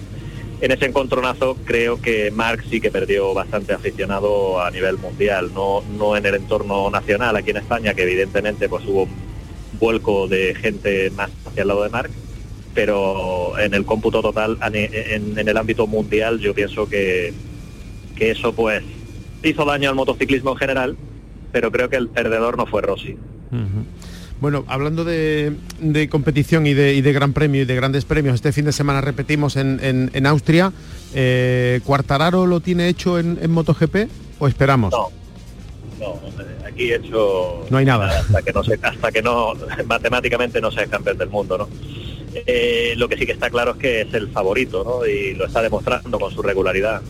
en 0.60 0.72
ese 0.72 0.86
encontronazo 0.86 1.56
creo 1.66 2.02
que 2.02 2.32
Mark 2.32 2.64
sí 2.68 2.82
que 2.82 2.90
perdió 2.90 3.34
bastante 3.34 3.74
aficionado 3.74 4.60
a 4.60 4.72
nivel 4.72 4.98
mundial, 4.98 5.52
no, 5.54 5.84
no 5.98 6.18
en 6.18 6.26
el 6.26 6.34
entorno 6.34 6.90
nacional 6.90 7.36
aquí 7.36 7.52
en 7.52 7.58
España, 7.58 7.94
que 7.94 8.04
evidentemente 8.04 8.68
pues 8.68 8.84
hubo 8.88 9.08
vuelco 9.80 10.28
de 10.28 10.56
gente 10.56 11.10
más 11.12 11.30
hacia 11.46 11.62
el 11.62 11.68
lado 11.68 11.84
de 11.84 11.90
Mark, 11.90 12.12
pero 12.74 13.58
en 13.60 13.74
el 13.74 13.86
cómputo 13.86 14.22
total, 14.22 14.58
en, 14.74 15.38
en 15.38 15.48
el 15.48 15.58
ámbito 15.58 15.88
mundial, 15.88 16.40
yo 16.40 16.54
pienso 16.54 16.88
que, 16.88 17.34
que 18.16 18.32
eso 18.32 18.54
pues 18.54 18.84
hizo 19.44 19.66
daño 19.66 19.90
al 19.90 19.96
motociclismo 19.96 20.52
en 20.52 20.58
general, 20.58 20.98
pero 21.52 21.72
creo 21.72 21.90
que 21.90 21.98
el 21.98 22.10
perdedor 22.10 22.58
no 22.58 22.66
fue 22.66 22.82
Rossi. 22.82 23.18
Bueno, 24.40 24.66
hablando 24.68 25.04
de, 25.04 25.56
competición 26.12 26.68
y 26.68 26.74
de, 26.74 27.14
Gran 27.14 27.34
Premio 27.34 27.62
y 27.62 27.66
de 27.66 27.76
grandes 27.76 28.06
premios, 28.06 28.36
este 28.36 28.52
fin 28.52 28.66
de 28.66 28.72
semana 28.72 29.02
repetimos 29.02 29.56
en, 29.56 30.26
Austria. 30.26 30.74
Eh, 31.14 31.80
¿Cuartararo 31.86 32.46
lo 32.46 32.60
tiene 32.60 32.90
hecho 32.90 33.18
en, 33.20 33.50
MotoGP 33.50 34.10
o 34.40 34.48
esperamos? 34.48 34.92
No, 34.92 35.10
no, 36.00 36.20
aquí 36.78 36.94
hecho... 36.94 37.66
No 37.70 37.78
hay 37.78 37.86
nada. 37.86 38.20
Hasta 38.20 38.42
que 38.44 38.54
no, 38.54 38.64
se, 38.64 38.80
hasta 38.82 39.12
que 39.12 39.22
no 39.22 39.54
matemáticamente 39.86 40.62
no 40.62 40.72
sea 40.72 40.86
campeón 40.86 41.18
del 41.18 41.30
mundo, 41.30 41.58
¿no? 41.58 41.68
Eh, 42.46 42.94
lo 42.98 43.10
que 43.10 43.18
sí 43.18 43.26
que 43.26 43.32
está 43.32 43.50
claro 43.50 43.72
es 43.72 43.78
que 43.78 44.02
es 44.02 44.14
el 44.14 44.30
favorito, 44.30 44.84
¿no? 44.84 45.06
Y 45.06 45.34
lo 45.34 45.46
está 45.46 45.62
demostrando 45.62 46.20
con 46.20 46.32
su 46.32 46.42
regularidad 46.42 47.02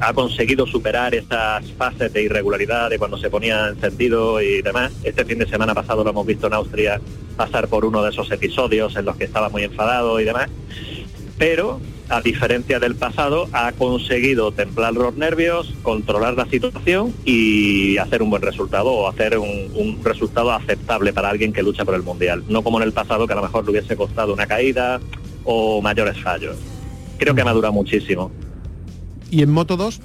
ha 0.00 0.14
conseguido 0.14 0.66
superar 0.66 1.14
esas 1.14 1.70
fases 1.72 2.10
de 2.10 2.22
irregularidad 2.22 2.88
de 2.88 2.98
cuando 2.98 3.18
se 3.18 3.28
ponía 3.28 3.68
encendido 3.68 4.40
y 4.40 4.62
demás. 4.62 4.92
Este 5.02 5.26
fin 5.26 5.38
de 5.38 5.46
semana 5.46 5.74
pasado 5.74 6.02
lo 6.02 6.08
hemos 6.10 6.26
visto 6.26 6.46
en 6.46 6.54
Austria 6.54 7.00
pasar 7.36 7.68
por 7.68 7.84
uno 7.84 8.02
de 8.02 8.10
esos 8.10 8.30
episodios 8.30 8.96
en 8.96 9.04
los 9.04 9.16
que 9.16 9.24
estaba 9.24 9.50
muy 9.50 9.62
enfadado 9.62 10.18
y 10.20 10.24
demás. 10.24 10.48
Pero, 11.36 11.80
a 12.08 12.20
diferencia 12.20 12.78
del 12.78 12.94
pasado, 12.96 13.48
ha 13.52 13.72
conseguido 13.72 14.52
templar 14.52 14.92
los 14.94 15.14
nervios, 15.16 15.72
controlar 15.82 16.34
la 16.34 16.46
situación 16.46 17.14
y 17.24 17.96
hacer 17.98 18.22
un 18.22 18.30
buen 18.30 18.42
resultado 18.42 18.92
o 18.92 19.08
hacer 19.08 19.38
un, 19.38 19.70
un 19.74 20.04
resultado 20.04 20.52
aceptable 20.52 21.12
para 21.12 21.30
alguien 21.30 21.52
que 21.52 21.62
lucha 21.62 21.84
por 21.84 21.94
el 21.94 22.02
Mundial. 22.02 22.44
No 22.48 22.62
como 22.62 22.78
en 22.78 22.84
el 22.84 22.92
pasado 22.92 23.26
que 23.26 23.32
a 23.32 23.36
lo 23.36 23.42
mejor 23.42 23.64
le 23.64 23.72
hubiese 23.72 23.96
costado 23.96 24.34
una 24.34 24.46
caída 24.46 25.00
o 25.44 25.80
mayores 25.80 26.20
fallos. 26.22 26.56
Creo 27.18 27.34
que 27.34 27.40
ha 27.42 27.44
madurado 27.44 27.72
muchísimo. 27.72 28.30
¿Y 29.30 29.42
en 29.42 29.50
Moto 29.50 29.76
2, 29.76 30.00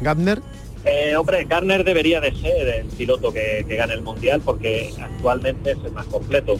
Gardner? 0.00 0.40
Eh, 0.84 1.16
hombre, 1.16 1.44
Gardner 1.44 1.84
debería 1.84 2.20
de 2.20 2.34
ser 2.34 2.68
el 2.68 2.86
piloto 2.88 3.32
que, 3.32 3.64
gane 3.68 3.94
el 3.94 4.02
Mundial 4.02 4.42
porque 4.44 4.92
actualmente 5.00 5.72
es 5.72 5.78
el 5.84 5.92
más 5.92 6.06
completo. 6.06 6.56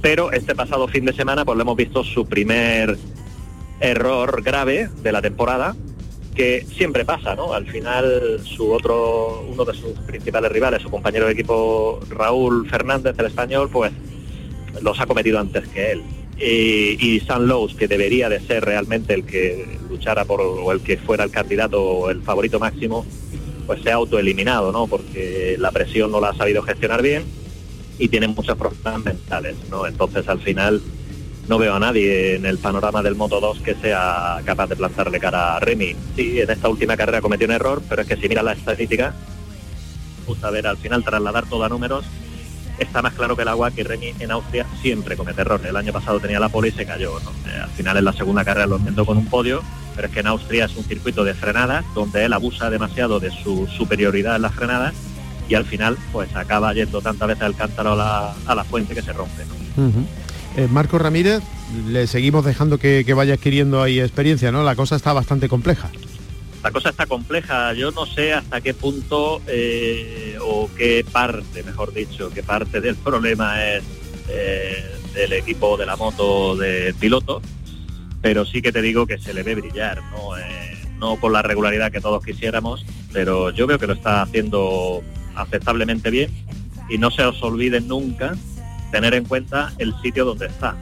Pero 0.00 0.30
este 0.30 0.54
pasado 0.54 0.86
fin 0.86 1.04
de 1.04 1.12
semana 1.12 1.44
pues 1.44 1.56
lo 1.56 1.62
hemos 1.62 1.76
visto 1.76 2.04
su 2.04 2.24
primer 2.24 2.96
error 3.80 4.42
grave 4.42 4.88
de 5.02 5.12
la 5.12 5.22
temporada, 5.22 5.76
que 6.34 6.64
siempre 6.76 7.04
pasa, 7.04 7.34
¿no? 7.34 7.52
Al 7.52 7.66
final 7.66 8.40
su 8.44 8.72
otro, 8.72 9.44
uno 9.48 9.64
de 9.64 9.74
sus 9.74 9.92
principales 10.06 10.52
rivales, 10.52 10.82
su 10.82 10.90
compañero 10.90 11.26
de 11.26 11.32
equipo 11.32 12.00
Raúl 12.10 12.68
Fernández, 12.68 13.18
el 13.18 13.26
español, 13.26 13.68
pues 13.72 13.92
los 14.80 15.00
ha 15.00 15.06
cometido 15.06 15.40
antes 15.40 15.66
que 15.68 15.92
él 15.92 16.02
y 16.40 17.20
San 17.26 17.48
Lowe's, 17.48 17.74
que 17.74 17.88
debería 17.88 18.28
de 18.28 18.38
ser 18.38 18.64
realmente 18.64 19.12
el 19.12 19.24
que 19.24 19.78
luchara 19.88 20.24
por 20.24 20.40
o 20.40 20.70
el 20.70 20.80
que 20.80 20.96
fuera 20.96 21.24
el 21.24 21.32
candidato 21.32 21.82
o 21.82 22.10
el 22.10 22.22
favorito 22.22 22.60
máximo, 22.60 23.04
pues 23.66 23.82
se 23.82 23.90
ha 23.90 23.96
autoeliminado, 23.96 24.70
¿no? 24.70 24.86
Porque 24.86 25.56
la 25.58 25.72
presión 25.72 26.12
no 26.12 26.20
la 26.20 26.28
ha 26.28 26.34
sabido 26.34 26.62
gestionar 26.62 27.02
bien 27.02 27.24
y 27.98 28.06
tiene 28.06 28.28
muchos 28.28 28.56
problemas 28.56 29.04
mentales, 29.04 29.56
¿no? 29.68 29.88
Entonces 29.88 30.28
al 30.28 30.38
final 30.40 30.80
no 31.48 31.58
veo 31.58 31.74
a 31.74 31.80
nadie 31.80 32.36
en 32.36 32.46
el 32.46 32.58
panorama 32.58 33.02
del 33.02 33.16
Moto 33.16 33.40
2 33.40 33.60
que 33.60 33.74
sea 33.74 34.40
capaz 34.44 34.68
de 34.68 34.76
plantarle 34.76 35.18
cara 35.18 35.56
a 35.56 35.60
Remy. 35.60 35.96
Sí, 36.14 36.40
en 36.40 36.50
esta 36.50 36.68
última 36.68 36.96
carrera 36.96 37.20
cometió 37.20 37.46
un 37.46 37.52
error, 37.52 37.82
pero 37.88 38.02
es 38.02 38.08
que 38.08 38.16
si 38.16 38.28
mira 38.28 38.42
la 38.42 38.52
estadística, 38.52 39.14
gusta 40.26 40.50
ver 40.50 40.66
al 40.66 40.76
final 40.76 41.02
trasladar 41.02 41.46
todo 41.46 41.64
a 41.64 41.68
números 41.68 42.04
está 42.78 43.02
más 43.02 43.14
claro 43.14 43.36
que 43.36 43.42
el 43.42 43.48
agua 43.48 43.70
que 43.70 43.84
Remy 43.84 44.14
en 44.20 44.30
Austria 44.30 44.66
siempre 44.80 45.16
comete 45.16 45.40
errores. 45.40 45.66
El 45.66 45.76
año 45.76 45.92
pasado 45.92 46.20
tenía 46.20 46.40
la 46.40 46.48
pole 46.48 46.68
y 46.68 46.72
se 46.72 46.86
cayó. 46.86 47.18
Eh, 47.18 47.60
al 47.62 47.70
final 47.70 47.96
en 47.96 48.04
la 48.04 48.12
segunda 48.12 48.44
carrera 48.44 48.66
lo 48.66 48.76
inventó 48.76 49.04
con 49.04 49.16
un 49.16 49.26
podio, 49.26 49.62
pero 49.96 50.08
es 50.08 50.14
que 50.14 50.20
en 50.20 50.28
Austria 50.28 50.66
es 50.66 50.76
un 50.76 50.84
circuito 50.84 51.24
de 51.24 51.34
frenadas 51.34 51.84
donde 51.94 52.24
él 52.24 52.32
abusa 52.32 52.70
demasiado 52.70 53.20
de 53.20 53.30
su 53.30 53.66
superioridad 53.66 54.36
en 54.36 54.42
las 54.42 54.54
frenadas 54.54 54.94
y 55.48 55.54
al 55.54 55.64
final 55.64 55.96
pues 56.12 56.34
acaba 56.36 56.72
yendo 56.72 57.00
tantas 57.00 57.28
veces 57.28 57.42
al 57.42 57.56
cántaro 57.56 57.92
a 57.92 58.54
la, 58.54 58.64
fuente 58.64 58.94
que 58.94 59.02
se 59.02 59.12
rompe. 59.12 59.44
Eh, 60.58 60.66
Marco 60.66 60.98
Ramírez, 60.98 61.40
le 61.86 62.08
seguimos 62.08 62.44
dejando 62.44 62.78
que, 62.78 63.04
vaya 63.14 63.34
adquiriendo 63.34 63.80
ahí 63.80 64.00
experiencia, 64.00 64.50
¿no? 64.50 64.64
La 64.64 64.74
cosa 64.74 64.96
está 64.96 65.12
bastante 65.12 65.48
compleja 65.48 65.88
la 66.62 66.72
cosa 66.72 66.88
está 66.90 67.06
compleja. 67.06 67.72
Yo 67.74 67.92
no 67.92 68.04
sé 68.04 68.32
hasta 68.32 68.60
qué 68.60 68.74
punto 68.74 69.40
eh, 69.46 70.36
o 70.42 70.68
qué 70.76 71.04
parte, 71.10 71.62
mejor 71.62 71.94
dicho, 71.94 72.30
qué 72.34 72.42
parte 72.42 72.80
del 72.80 72.96
problema 72.96 73.64
es 73.64 73.84
eh, 74.28 74.84
del 75.14 75.32
equipo 75.34 75.76
de 75.76 75.86
la 75.86 75.94
moto 75.94 76.56
de 76.56 76.92
piloto, 76.98 77.40
pero 78.20 78.44
sí 78.44 78.60
que 78.60 78.72
te 78.72 78.82
digo 78.82 79.06
que 79.06 79.18
se 79.18 79.32
le 79.32 79.44
ve 79.44 79.54
brillar, 79.54 80.02
¿no? 80.10 80.36
Eh, 80.36 80.76
no 80.98 81.20
con 81.20 81.32
la 81.32 81.42
regularidad 81.42 81.92
que 81.92 82.00
todos 82.00 82.24
quisiéramos, 82.24 82.84
pero 83.12 83.50
yo 83.50 83.68
veo 83.68 83.78
que 83.78 83.86
lo 83.86 83.92
está 83.92 84.22
haciendo 84.22 85.04
aceptablemente 85.36 86.10
bien 86.10 86.32
y 86.90 86.98
no 86.98 87.12
se 87.12 87.22
os 87.22 87.40
olviden 87.44 87.86
nunca 87.86 88.34
tener 88.90 89.14
en 89.14 89.24
cuenta 89.24 89.72
el 89.78 89.94
sitio 90.00 90.24
donde 90.24 90.46
está 90.46 90.76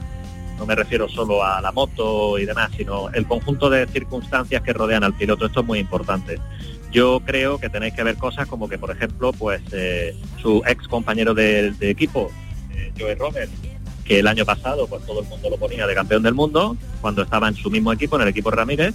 no 0.58 0.66
me 0.66 0.74
refiero 0.74 1.08
solo 1.08 1.44
a 1.44 1.60
la 1.60 1.72
moto 1.72 2.38
y 2.38 2.46
demás, 2.46 2.70
sino 2.76 3.10
el 3.10 3.26
conjunto 3.26 3.68
de 3.68 3.86
circunstancias 3.86 4.62
que 4.62 4.72
rodean 4.72 5.04
al 5.04 5.14
piloto. 5.14 5.46
Esto 5.46 5.60
es 5.60 5.66
muy 5.66 5.78
importante. 5.78 6.40
Yo 6.90 7.20
creo 7.24 7.58
que 7.58 7.68
tenéis 7.68 7.94
que 7.94 8.02
ver 8.02 8.16
cosas 8.16 8.48
como 8.48 8.68
que, 8.68 8.78
por 8.78 8.90
ejemplo, 8.90 9.32
pues 9.32 9.60
eh, 9.72 10.16
su 10.40 10.62
ex 10.66 10.88
compañero 10.88 11.34
de, 11.34 11.74
equipo, 11.80 12.30
eh, 12.74 12.92
Joey 12.98 13.14
Roberts, 13.16 13.52
que 14.04 14.20
el 14.20 14.26
año 14.26 14.46
pasado 14.46 14.86
pues 14.86 15.04
todo 15.04 15.20
el 15.20 15.26
mundo 15.26 15.50
lo 15.50 15.58
ponía 15.58 15.86
de 15.86 15.94
campeón 15.94 16.22
del 16.22 16.34
mundo, 16.34 16.76
cuando 17.00 17.22
estaba 17.22 17.48
en 17.48 17.56
su 17.56 17.70
mismo 17.70 17.92
equipo, 17.92 18.16
en 18.16 18.22
el 18.22 18.28
equipo 18.28 18.50
Ramírez, 18.50 18.94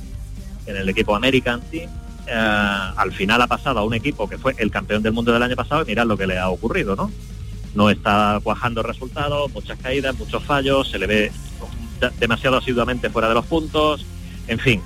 en 0.66 0.78
el 0.78 0.90
equipo 0.90 1.16
American 1.16 1.62
Team, 1.70 1.90
eh, 2.28 2.34
al 2.34 3.12
final 3.12 3.42
ha 3.42 3.48
pasado 3.48 3.80
a 3.80 3.84
un 3.84 3.94
equipo 3.94 4.28
que 4.28 4.38
fue 4.38 4.56
el 4.58 4.72
campeón 4.72 5.04
del 5.04 5.12
mundo 5.12 5.32
del 5.32 5.44
año 5.44 5.56
pasado 5.56 5.84
y 5.84 5.86
mirad 5.86 6.08
lo 6.08 6.18
que 6.18 6.26
le 6.26 6.40
ha 6.40 6.50
ocurrido, 6.50 6.96
¿no? 6.96 7.12
No 7.76 7.90
está 7.90 8.40
cuajando 8.44 8.84
resultados, 8.84 9.52
muchas 9.52 9.78
caídas, 9.80 10.18
muchos 10.18 10.44
fallos, 10.44 10.90
se 10.90 11.00
le 11.00 11.08
ve 11.08 11.32
demasiado 12.20 12.58
asiduamente 12.58 13.10
fuera 13.10 13.30
de 13.30 13.36
los 13.36 13.46
puntos, 13.46 14.06
en 14.48 14.60
fin, 14.60 14.82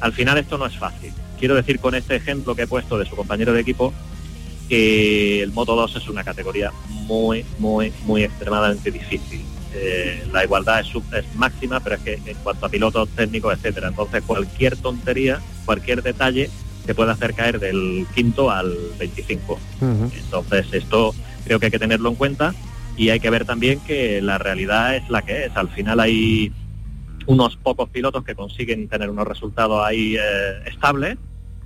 al 0.00 0.12
final 0.12 0.38
esto 0.38 0.58
no 0.58 0.66
es 0.66 0.76
fácil. 0.76 1.12
Quiero 1.38 1.54
decir 1.54 1.80
con 1.80 1.94
este 1.94 2.16
ejemplo 2.16 2.54
que 2.54 2.62
he 2.62 2.66
puesto 2.66 2.98
de 2.98 3.06
su 3.06 3.16
compañero 3.16 3.52
de 3.52 3.60
equipo 3.60 3.92
que 4.68 5.42
el 5.42 5.52
Moto 5.52 5.74
2 5.74 5.96
es 5.96 6.08
una 6.08 6.24
categoría 6.24 6.72
muy, 6.88 7.44
muy, 7.58 7.92
muy 8.04 8.24
extremadamente 8.24 8.90
difícil. 8.90 9.42
Eh, 9.74 10.26
la 10.32 10.44
igualdad 10.44 10.80
es, 10.80 10.88
es, 11.14 11.34
máxima, 11.36 11.80
pero 11.80 11.96
es 11.96 12.02
que 12.02 12.14
en 12.24 12.36
cuanto 12.42 12.66
a 12.66 12.68
pilotos 12.68 13.08
técnicos, 13.10 13.54
etcétera, 13.54 13.88
entonces 13.88 14.22
cualquier 14.26 14.76
tontería, 14.76 15.40
cualquier 15.64 16.02
detalle 16.02 16.50
se 16.84 16.94
puede 16.94 17.12
hacer 17.12 17.34
caer 17.34 17.60
del 17.60 18.06
quinto 18.14 18.50
al 18.50 18.74
25. 18.98 19.58
Entonces 19.80 20.66
esto 20.72 21.14
creo 21.48 21.58
que 21.58 21.66
hay 21.66 21.72
que 21.72 21.78
tenerlo 21.78 22.10
en 22.10 22.14
cuenta 22.14 22.54
y 22.96 23.08
hay 23.08 23.20
que 23.20 23.30
ver 23.30 23.46
también 23.46 23.80
que 23.80 24.20
la 24.20 24.36
realidad 24.36 24.94
es 24.94 25.08
la 25.08 25.22
que 25.22 25.46
es. 25.46 25.56
Al 25.56 25.68
final 25.70 25.98
hay 25.98 26.52
unos 27.26 27.56
pocos 27.56 27.88
pilotos 27.88 28.22
que 28.22 28.34
consiguen 28.34 28.86
tener 28.88 29.08
unos 29.08 29.26
resultados 29.26 29.84
ahí 29.84 30.16
eh, 30.16 30.20
estables 30.66 31.16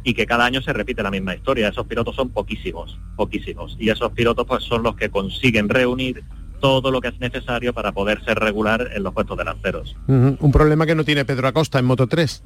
y 0.04 0.14
que 0.14 0.24
cada 0.24 0.44
año 0.44 0.62
se 0.62 0.72
repite 0.72 1.02
la 1.02 1.10
misma 1.10 1.34
historia. 1.34 1.68
Esos 1.68 1.86
pilotos 1.86 2.14
son 2.14 2.30
poquísimos, 2.30 2.96
poquísimos. 3.16 3.76
Y 3.80 3.90
esos 3.90 4.12
pilotos 4.12 4.46
pues 4.46 4.62
son 4.62 4.84
los 4.84 4.94
que 4.94 5.10
consiguen 5.10 5.68
reunir 5.68 6.22
todo 6.60 6.92
lo 6.92 7.00
que 7.00 7.08
es 7.08 7.18
necesario 7.18 7.74
para 7.74 7.90
poder 7.90 8.24
ser 8.24 8.38
regular 8.38 8.90
en 8.94 9.02
los 9.02 9.12
puestos 9.12 9.36
delanteros. 9.36 9.96
Un 10.06 10.52
problema 10.52 10.86
que 10.86 10.94
no 10.94 11.02
tiene 11.02 11.24
Pedro 11.24 11.48
Acosta 11.48 11.80
en 11.80 11.86
Moto 11.86 12.06
3. 12.06 12.44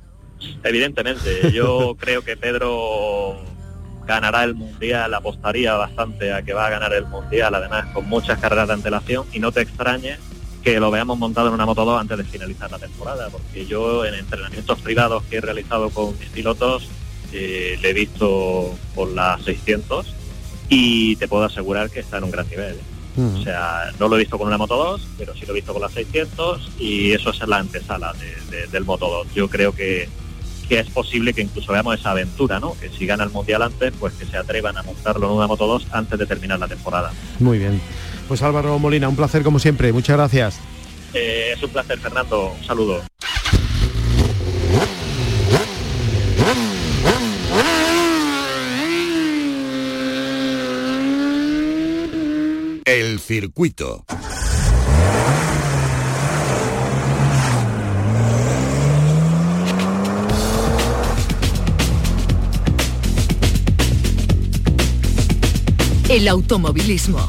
Evidentemente, 0.64 1.52
yo 1.52 1.96
creo 2.00 2.22
que 2.22 2.36
Pedro 2.36 3.36
ganará 4.06 4.44
el 4.44 4.54
Mundial, 4.54 5.12
apostaría 5.14 5.74
bastante 5.74 6.32
a 6.32 6.42
que 6.42 6.54
va 6.54 6.66
a 6.66 6.70
ganar 6.70 6.94
el 6.94 7.06
Mundial, 7.06 7.54
además 7.54 7.86
con 7.92 8.08
muchas 8.08 8.38
carreras 8.38 8.68
de 8.68 8.74
antelación, 8.74 9.26
y 9.32 9.40
no 9.40 9.52
te 9.52 9.62
extrañe 9.62 10.18
que 10.62 10.80
lo 10.80 10.90
veamos 10.90 11.18
montado 11.18 11.48
en 11.48 11.54
una 11.54 11.66
Moto 11.66 11.84
2 11.84 12.00
antes 12.00 12.18
de 12.18 12.24
finalizar 12.24 12.70
la 12.70 12.78
temporada, 12.78 13.28
porque 13.30 13.66
yo 13.66 14.04
en 14.04 14.14
entrenamientos 14.14 14.80
privados 14.80 15.22
que 15.24 15.36
he 15.36 15.40
realizado 15.40 15.90
con 15.90 16.18
mis 16.18 16.28
pilotos 16.30 16.88
eh, 17.32 17.78
le 17.80 17.90
he 17.90 17.92
visto 17.92 18.76
por 18.94 19.08
las 19.10 19.42
600 19.42 20.14
y 20.68 21.16
te 21.16 21.28
puedo 21.28 21.44
asegurar 21.44 21.90
que 21.90 22.00
está 22.00 22.18
en 22.18 22.24
un 22.24 22.30
gran 22.30 22.48
nivel. 22.48 22.76
O 23.18 23.42
sea, 23.42 23.92
no 23.98 24.08
lo 24.08 24.16
he 24.16 24.18
visto 24.18 24.36
con 24.36 24.46
una 24.46 24.58
Moto 24.58 24.76
2, 24.76 25.00
pero 25.16 25.34
sí 25.34 25.46
lo 25.46 25.52
he 25.52 25.54
visto 25.54 25.72
con 25.72 25.80
las 25.80 25.92
600 25.92 26.72
y 26.78 27.12
eso 27.12 27.30
es 27.30 27.48
la 27.48 27.56
antesala 27.56 28.12
del 28.70 28.84
Moto 28.84 29.08
2. 29.08 29.34
Yo 29.34 29.48
creo 29.48 29.72
que 29.72 30.06
que 30.68 30.78
es 30.80 30.90
posible 30.90 31.32
que 31.32 31.42
incluso 31.42 31.72
veamos 31.72 31.98
esa 31.98 32.10
aventura, 32.10 32.60
¿no? 32.60 32.76
Que 32.78 32.88
si 32.88 33.06
gana 33.06 33.24
el 33.24 33.30
Mundial 33.30 33.62
antes, 33.62 33.92
pues 33.98 34.14
que 34.14 34.26
se 34.26 34.36
atrevan 34.36 34.76
a 34.76 34.82
montarlo 34.82 35.26
en 35.26 35.32
una 35.32 35.46
Moto 35.46 35.66
2 35.66 35.88
antes 35.92 36.18
de 36.18 36.26
terminar 36.26 36.58
la 36.58 36.68
temporada. 36.68 37.12
Muy 37.38 37.58
bien. 37.58 37.80
Pues 38.28 38.42
Álvaro 38.42 38.78
Molina, 38.78 39.08
un 39.08 39.16
placer 39.16 39.42
como 39.42 39.58
siempre. 39.58 39.92
Muchas 39.92 40.16
gracias. 40.16 40.60
Eh, 41.14 41.52
es 41.56 41.62
un 41.62 41.70
placer, 41.70 41.98
Fernando. 41.98 42.52
Un 42.58 42.64
saludo. 42.64 43.02
El 52.84 53.18
circuito. 53.18 54.04
El 66.08 66.28
automovilismo. 66.28 67.26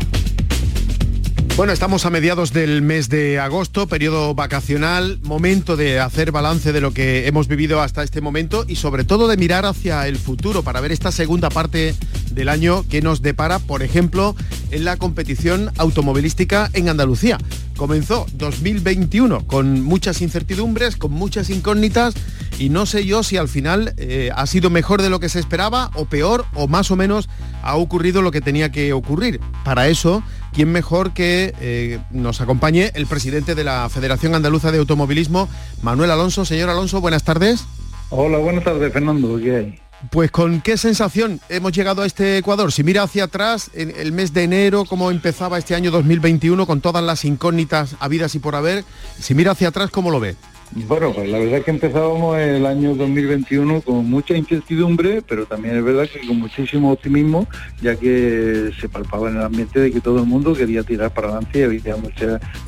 Bueno, 1.56 1.74
estamos 1.74 2.06
a 2.06 2.12
mediados 2.12 2.54
del 2.54 2.84
mes 2.84 3.10
de 3.10 3.40
agosto, 3.40 3.88
periodo 3.88 4.36
vacacional, 4.36 5.18
momento 5.24 5.76
de 5.76 6.00
hacer 6.00 6.32
balance 6.32 6.72
de 6.72 6.80
lo 6.80 6.92
que 6.92 7.26
hemos 7.26 7.48
vivido 7.48 7.82
hasta 7.82 8.04
este 8.04 8.22
momento 8.22 8.66
y 8.68 8.76
sobre 8.76 9.04
todo 9.04 9.28
de 9.28 9.36
mirar 9.36 9.66
hacia 9.66 10.08
el 10.08 10.18
futuro 10.18 10.62
para 10.62 10.80
ver 10.80 10.92
esta 10.92 11.12
segunda 11.12 11.50
parte 11.50 11.96
del 12.30 12.50
año 12.50 12.86
que 12.88 13.02
nos 13.02 13.24
depara, 13.24 13.58
por 13.58 13.82
ejemplo, 13.82 14.36
en 14.70 14.86
la 14.86 14.98
competición 14.98 15.72
automovilística 15.78 16.70
en 16.74 16.88
Andalucía. 16.88 17.40
Comenzó 17.78 18.26
2021 18.34 19.46
con 19.46 19.84
muchas 19.84 20.22
incertidumbres, 20.24 20.98
con 20.98 21.12
muchas 21.12 21.52
incógnitas 21.52 22.16
y 22.58 22.70
no 22.70 22.88
sé 22.88 23.06
yo 23.06 23.22
si 23.22 23.38
al 23.38 23.48
final 23.48 23.94
eh, 23.98 24.32
ha 24.36 24.48
sido 24.48 24.72
mejor 24.72 25.04
de 25.04 25.12
lo 25.12 25.20
que 25.20 25.30
se 25.30 25.40
esperaba 25.40 25.92
o 25.94 26.06
peor 26.06 26.46
o 26.56 26.68
más 26.68 26.90
o 26.90 26.96
menos 26.96 27.30
ha 27.62 27.76
ocurrido 27.76 28.24
lo 28.24 28.32
que 28.32 28.42
tenía 28.42 28.72
que 28.72 28.94
ocurrir. 28.94 29.40
Para 29.64 29.88
eso, 29.88 30.24
¿quién 30.54 30.72
mejor 30.72 31.14
que 31.14 31.54
eh, 31.62 32.00
nos 32.10 32.42
acompañe 32.42 32.92
el 32.96 33.06
presidente 33.06 33.54
de 33.54 33.64
la 33.64 33.88
Federación 33.90 34.34
Andaluza 34.34 34.72
de 34.72 34.80
Automovilismo, 34.80 35.48
Manuel 35.84 36.10
Alonso? 36.10 36.46
Señor 36.46 36.70
Alonso, 36.70 37.00
buenas 37.00 37.24
tardes. 37.24 37.66
Hola, 38.10 38.40
buenas 38.40 38.64
tardes, 38.64 38.92
Fernando. 38.92 39.38
¿Qué 39.38 39.56
hay? 39.56 39.87
Pues 40.12 40.30
con 40.30 40.62
qué 40.62 40.78
sensación 40.78 41.42
hemos 41.50 41.72
llegado 41.72 42.04
a 42.04 42.06
este 42.06 42.38
Ecuador. 42.38 42.72
Si 42.72 42.84
mira 42.84 43.04
hacia 43.04 43.26
atrás, 43.26 43.72
en 43.74 43.92
el 43.98 44.12
mes 44.12 44.32
de 44.32 44.44
enero, 44.44 44.86
cómo 44.86 45.10
empezaba 45.10 45.58
este 45.58 45.74
año 45.74 45.90
2021, 45.90 46.68
con 46.68 46.82
todas 46.82 47.04
las 47.04 47.26
incógnitas 47.26 47.96
habidas 48.00 48.36
y 48.36 48.40
por 48.40 48.56
haber, 48.56 48.86
si 49.20 49.34
mira 49.34 49.52
hacia 49.52 49.70
atrás, 49.70 49.90
¿cómo 49.90 50.12
lo 50.12 50.20
ve? 50.20 50.36
Bueno, 50.72 51.14
pues 51.14 51.30
la 51.30 51.40
verdad 51.40 51.60
es 51.60 51.66
que 51.66 51.72
empezábamos 51.72 52.38
el 52.38 52.66
año 52.66 52.94
2021 52.94 53.82
con 53.82 54.10
mucha 54.10 54.36
incertidumbre, 54.36 55.22
pero 55.22 55.46
también 55.46 55.78
es 55.78 55.84
verdad 55.84 56.10
que 56.10 56.28
con 56.28 56.40
muchísimo 56.40 56.92
optimismo, 56.92 57.48
ya 57.82 57.96
que 57.96 58.72
se 58.80 58.90
palpaba 58.90 59.30
en 59.30 59.38
el 59.38 59.44
ambiente 59.44 59.80
de 59.80 59.92
que 59.92 60.02
todo 60.02 60.20
el 60.20 60.26
mundo 60.26 60.54
quería 60.54 60.84
tirar 60.84 61.14
para 61.14 61.30
adelante 61.30 61.60
y 61.60 61.64
había 61.64 61.96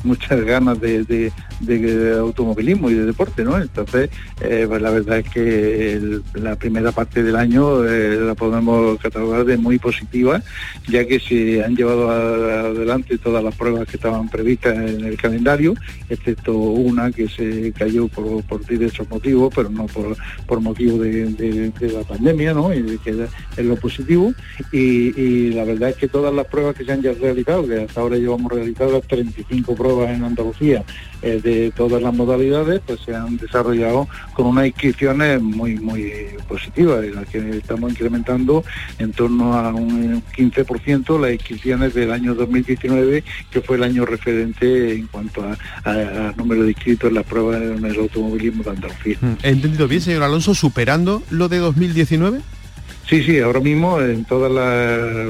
muchas 0.02 0.40
ganas 0.44 0.80
de, 0.80 1.30
automovilismo 2.18 2.90
y 2.90 2.94
de 2.94 3.04
deporte, 3.04 3.44
¿no? 3.44 3.60
Entonces, 3.60 4.08
eh, 4.40 4.64
pues 4.66 4.80
la 4.80 4.90
verdad 4.90 5.18
es 5.18 5.28
que 5.28 6.20
la 6.34 6.56
primera 6.56 6.92
parte 6.92 7.22
del 7.22 7.36
año 7.36 7.84
eh, 7.86 8.16
la 8.16 8.34
podemos 8.34 8.98
catalogar 8.98 9.44
de 9.44 9.58
muy 9.58 9.78
positiva, 9.78 10.42
ya 10.88 11.06
que 11.06 11.20
se 11.20 11.62
han 11.62 11.76
llevado 11.76 12.10
adelante 12.10 13.18
todas 13.18 13.44
las 13.44 13.54
pruebas 13.54 13.86
que 13.86 13.96
estaban 13.96 14.28
previstas 14.30 14.74
en 14.74 15.04
el 15.04 15.16
calendario, 15.18 15.74
excepto 16.08 16.56
una 16.56 17.12
que 17.12 17.28
se 17.28 17.72
cayó 17.72 17.89
por, 18.08 18.42
por 18.44 18.66
diversos 18.66 19.08
motivos, 19.08 19.52
pero 19.54 19.68
no 19.68 19.86
por, 19.86 20.16
por 20.46 20.60
motivo 20.60 20.98
de, 20.98 21.72
la 21.80 22.02
pandemia, 22.02 22.54
¿no? 22.54 22.72
Y 22.72 22.82
de 22.82 22.98
que 22.98 23.10
es 23.56 23.64
lo 23.64 23.76
positivo. 23.76 24.32
Y, 24.72 25.50
la 25.50 25.64
verdad 25.64 25.90
es 25.90 25.96
que 25.96 26.08
todas 26.08 26.32
las 26.32 26.46
pruebas 26.46 26.76
que 26.76 26.84
se 26.84 26.92
han 26.92 27.02
ya 27.02 27.12
realizado, 27.12 27.66
que 27.66 27.82
hasta 27.82 28.00
ahora 28.00 28.16
llevamos 28.16 28.52
realizadas 28.52 29.02
35 29.06 29.74
pruebas 29.74 30.10
en 30.10 30.24
Andalucía 30.24 30.84
eh, 31.22 31.40
de 31.42 31.70
todas 31.70 32.02
las 32.02 32.14
modalidades, 32.14 32.80
pues 32.86 33.00
se 33.00 33.14
han 33.14 33.36
desarrollado 33.36 34.08
con 34.32 34.46
unas 34.46 34.66
inscripciones 34.66 35.40
muy, 35.40 35.76
muy 35.76 36.12
positivas, 36.48 37.04
en 37.04 37.14
las 37.14 37.28
que 37.28 37.56
estamos 37.56 37.90
incrementando 37.90 38.64
en 38.98 39.12
torno 39.12 39.54
a 39.54 39.74
un 39.74 40.22
15% 40.22 41.20
las 41.20 41.32
inscripciones 41.32 41.94
del 41.94 42.12
año 42.12 42.34
2019, 42.34 43.24
que 43.50 43.60
fue 43.60 43.76
el 43.76 43.82
año 43.82 44.04
referente 44.04 44.94
en 44.94 45.06
cuanto 45.06 45.42
a, 45.44 46.32
número 46.36 46.62
de 46.64 46.70
inscritos 46.70 47.08
en 47.08 47.14
las 47.14 47.26
pruebas 47.26 47.60
el 47.60 47.98
automovilismo 47.98 48.62
de 48.62 48.70
Andalucía. 48.70 49.16
Mm. 49.20 49.32
¿He 49.42 49.50
entendido 49.50 49.88
bien, 49.88 50.00
señor 50.00 50.22
Alonso, 50.22 50.54
superando 50.54 51.22
lo 51.30 51.48
de 51.48 51.58
2019? 51.58 52.40
Sí, 53.10 53.24
sí, 53.24 53.40
ahora 53.40 53.58
mismo 53.58 54.00
en 54.00 54.24
todos 54.24 54.48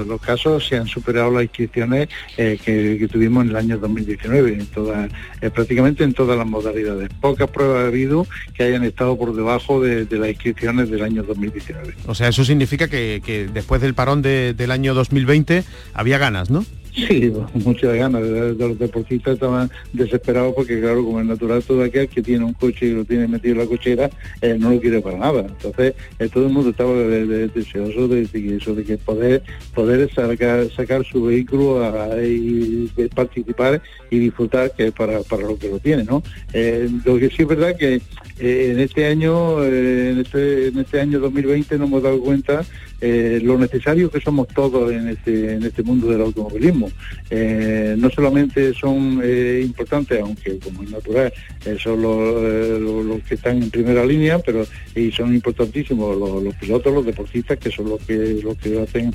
los 0.06 0.20
casos 0.20 0.68
se 0.68 0.76
han 0.76 0.86
superado 0.86 1.30
las 1.30 1.44
inscripciones 1.44 2.10
eh, 2.36 2.58
que, 2.62 3.08
tuvimos 3.08 3.42
en 3.42 3.50
el 3.50 3.56
año 3.56 3.78
2019, 3.78 4.52
en 4.52 4.66
todas, 4.66 5.10
eh, 5.40 5.48
prácticamente 5.48 6.04
en 6.04 6.12
todas 6.12 6.36
las 6.36 6.46
modalidades. 6.46 7.08
Pocas 7.22 7.48
pruebas 7.48 7.84
ha 7.84 7.86
habido 7.86 8.26
que 8.52 8.64
hayan 8.64 8.84
estado 8.84 9.16
por 9.16 9.34
debajo 9.34 9.80
de, 9.80 10.04
las 10.10 10.28
inscripciones 10.28 10.90
del 10.90 11.02
año 11.02 11.22
2019. 11.22 11.94
O 12.06 12.14
sea, 12.14 12.28
eso 12.28 12.44
significa 12.44 12.86
que, 12.86 13.48
después 13.50 13.80
del 13.80 13.94
parón 13.94 14.20
del 14.20 14.70
año 14.70 14.92
2020 14.92 15.64
había 15.94 16.18
ganas, 16.18 16.50
¿no? 16.50 16.66
Sí, 16.94 17.32
muchas 17.54 17.94
ganas. 17.94 18.22
De, 18.22 18.54
los 18.54 18.78
deportistas 18.78 19.34
estaban 19.34 19.70
desesperados 19.92 20.54
porque, 20.54 20.80
claro, 20.80 21.04
como 21.04 21.20
es 21.20 21.26
natural, 21.26 21.62
todo 21.62 21.82
aquel 21.82 22.08
que 22.08 22.22
tiene 22.22 22.44
un 22.44 22.52
coche 22.52 22.86
y 22.86 22.92
lo 22.92 23.04
tiene 23.04 23.28
metido 23.28 23.54
en 23.54 23.60
la 23.60 23.66
cochera, 23.66 24.10
eh, 24.40 24.56
no 24.58 24.70
lo 24.70 24.80
quiere 24.80 25.00
para 25.00 25.18
nada. 25.18 25.40
Entonces, 25.40 25.94
eh, 26.18 26.28
todo 26.28 26.46
el 26.46 26.52
mundo 26.52 26.70
estaba 26.70 26.92
deseoso 26.92 28.08
de, 28.08 28.28
eso, 28.56 28.74
de 28.74 28.84
que 28.84 28.96
poder 28.98 29.42
poder 29.74 30.12
sacar, 30.12 30.68
sacar 30.70 31.04
su 31.04 31.24
vehículo 31.24 31.84
a, 31.84 32.16
y 32.22 32.90
participar 33.14 33.82
y 34.10 34.18
disfrutar, 34.18 34.72
que 34.72 34.92
para, 34.92 35.20
para 35.22 35.42
lo 35.42 35.58
que 35.58 35.68
lo 35.68 35.78
tiene, 35.78 36.04
¿no? 36.04 36.22
Eh, 36.52 36.88
lo 37.04 37.18
que 37.18 37.28
sí 37.28 37.42
es 37.42 37.48
verdad 37.48 37.76
que 37.76 38.00
en 38.40 38.80
este 38.80 39.06
año, 39.06 39.64
en 39.64 40.18
este, 40.18 40.68
en 40.68 40.78
este 40.78 41.00
año 41.00 41.20
2020 41.20 41.78
nos 41.78 41.88
hemos 41.88 42.02
dado 42.02 42.20
cuenta 42.20 42.64
eh, 43.00 43.40
lo 43.42 43.56
necesario 43.58 44.10
que 44.10 44.20
somos 44.20 44.46
todos 44.48 44.92
en 44.92 45.08
este, 45.08 45.54
en 45.54 45.62
este 45.62 45.82
mundo 45.82 46.08
del 46.08 46.20
automovilismo. 46.20 46.90
Eh, 47.30 47.94
no 47.98 48.10
solamente 48.10 48.74
son 48.74 49.20
eh, 49.22 49.62
importantes, 49.64 50.20
aunque 50.20 50.58
como 50.58 50.82
es 50.82 50.90
natural, 50.90 51.32
son 51.78 52.02
los, 52.02 53.22
que 53.22 53.34
están 53.34 53.62
en 53.62 53.70
primera 53.70 54.04
línea, 54.04 54.38
pero 54.38 54.66
y 54.94 55.10
son 55.12 55.34
importantísimos 55.34 56.16
los, 56.16 56.54
pilotos, 56.56 56.92
los 56.92 57.06
deportistas, 57.06 57.58
que 57.58 57.70
son 57.70 57.88
los 57.90 58.00
que, 58.02 58.40
los 58.42 58.56
que 58.58 58.80
hacen 58.80 59.14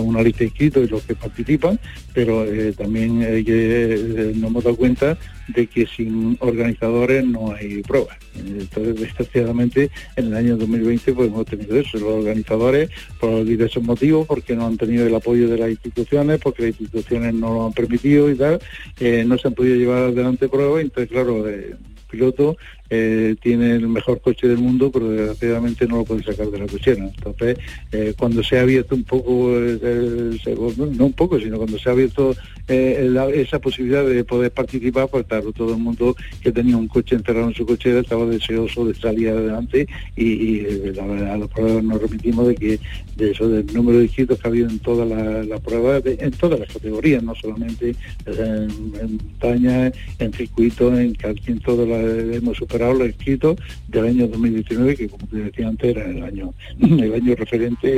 una 0.00 0.22
lista 0.22 0.40
de 0.40 0.44
inscritos 0.46 0.84
y 0.84 0.90
los 0.90 1.02
que 1.02 1.14
participan, 1.14 1.78
pero 2.12 2.46
también 2.76 3.18
nos 3.18 4.50
hemos 4.50 4.64
dado 4.64 4.76
cuenta 4.76 5.18
de 5.48 5.66
que 5.66 5.86
sin 5.86 6.36
organizadores 6.40 7.24
no 7.24 7.52
hay 7.52 7.82
pruebas. 7.82 8.16
Entonces, 8.36 9.00
desgraciadamente, 9.00 9.90
en 10.16 10.26
el 10.26 10.34
año 10.34 10.56
2020 10.56 11.12
pues 11.12 11.28
hemos 11.28 11.46
tenido 11.46 11.78
eso, 11.78 11.98
los 11.98 12.08
organizadores 12.08 12.90
por 13.20 13.44
diversos 13.44 13.82
motivos, 13.82 14.26
porque 14.26 14.56
no 14.56 14.66
han 14.66 14.76
tenido 14.76 15.06
el 15.06 15.14
apoyo 15.14 15.48
de 15.48 15.58
las 15.58 15.70
instituciones, 15.70 16.40
porque 16.40 16.62
las 16.62 16.80
instituciones 16.80 17.34
no 17.34 17.54
lo 17.54 17.66
han 17.66 17.72
permitido 17.72 18.30
y 18.30 18.36
tal, 18.36 18.58
eh, 19.00 19.24
no 19.26 19.38
se 19.38 19.48
han 19.48 19.54
podido 19.54 19.76
llevar 19.76 20.04
adelante 20.04 20.48
pruebas, 20.48 20.82
entonces 20.82 21.10
claro, 21.10 21.48
eh, 21.48 21.74
piloto 22.10 22.56
eh, 22.90 23.34
tiene 23.40 23.72
el 23.72 23.88
mejor 23.88 24.20
coche 24.20 24.46
del 24.46 24.58
mundo, 24.58 24.90
pero 24.92 25.08
desgraciadamente 25.08 25.86
no 25.86 25.96
lo 25.98 26.04
puede 26.04 26.22
sacar 26.22 26.48
de 26.50 26.58
la 26.58 26.66
cochera. 26.66 27.02
Entonces, 27.04 27.58
eh, 27.92 28.12
cuando 28.16 28.42
se 28.42 28.58
ha 28.58 28.62
abierto 28.62 28.94
un 28.94 29.04
poco, 29.04 29.52
eh, 29.58 30.38
no 30.76 31.06
un 31.06 31.12
poco, 31.14 31.40
sino 31.40 31.56
cuando 31.56 31.78
se 31.78 31.88
ha 31.88 31.92
abierto 31.92 32.36
esa 32.66 33.58
posibilidad 33.58 34.06
de 34.06 34.24
poder 34.24 34.50
participar, 34.50 35.08
pues 35.08 35.26
claro, 35.26 35.52
todo 35.52 35.74
el 35.74 35.80
mundo 35.80 36.14
que 36.42 36.52
tenía 36.52 36.76
un 36.76 36.88
coche 36.88 37.14
enterrado 37.14 37.48
en 37.48 37.54
su 37.54 37.66
cochera 37.66 38.00
estaba 38.00 38.26
deseoso 38.26 38.86
de 38.86 38.94
salir 38.94 39.28
adelante 39.28 39.86
y, 40.16 40.64
a 40.98 41.36
los 41.36 41.48
pruebas 41.50 41.84
nos 41.84 42.00
remitimos 42.00 42.48
de 42.48 42.54
que 42.54 42.80
de 43.16 43.30
eso 43.30 43.48
del 43.48 43.66
número 43.74 43.98
de 43.98 44.04
inscritos 44.04 44.38
que 44.38 44.48
ha 44.48 44.50
habido 44.50 44.68
en 44.68 44.78
todas 44.78 45.46
las 45.46 45.60
pruebas, 45.60 46.02
en 46.06 46.30
todas 46.32 46.58
las 46.58 46.72
categorías, 46.72 47.22
no 47.22 47.34
solamente 47.34 47.94
en, 48.26 48.68
montaña, 49.02 49.92
en 50.18 50.32
circuito, 50.32 50.98
en, 50.98 51.14
en 51.46 51.60
todas 51.60 51.86
las 51.86 52.34
hemos 52.34 52.56
superado 52.56 52.73
los 52.78 53.08
escritos 53.08 53.56
del 53.88 54.06
año 54.06 54.28
2019, 54.28 54.96
que 54.96 55.08
como 55.08 55.26
te 55.26 55.36
decía 55.36 55.68
antes 55.68 55.96
era 55.96 56.08
el 56.08 56.22
año, 56.22 56.54
el 56.80 57.14
año 57.14 57.34
referente 57.34 57.88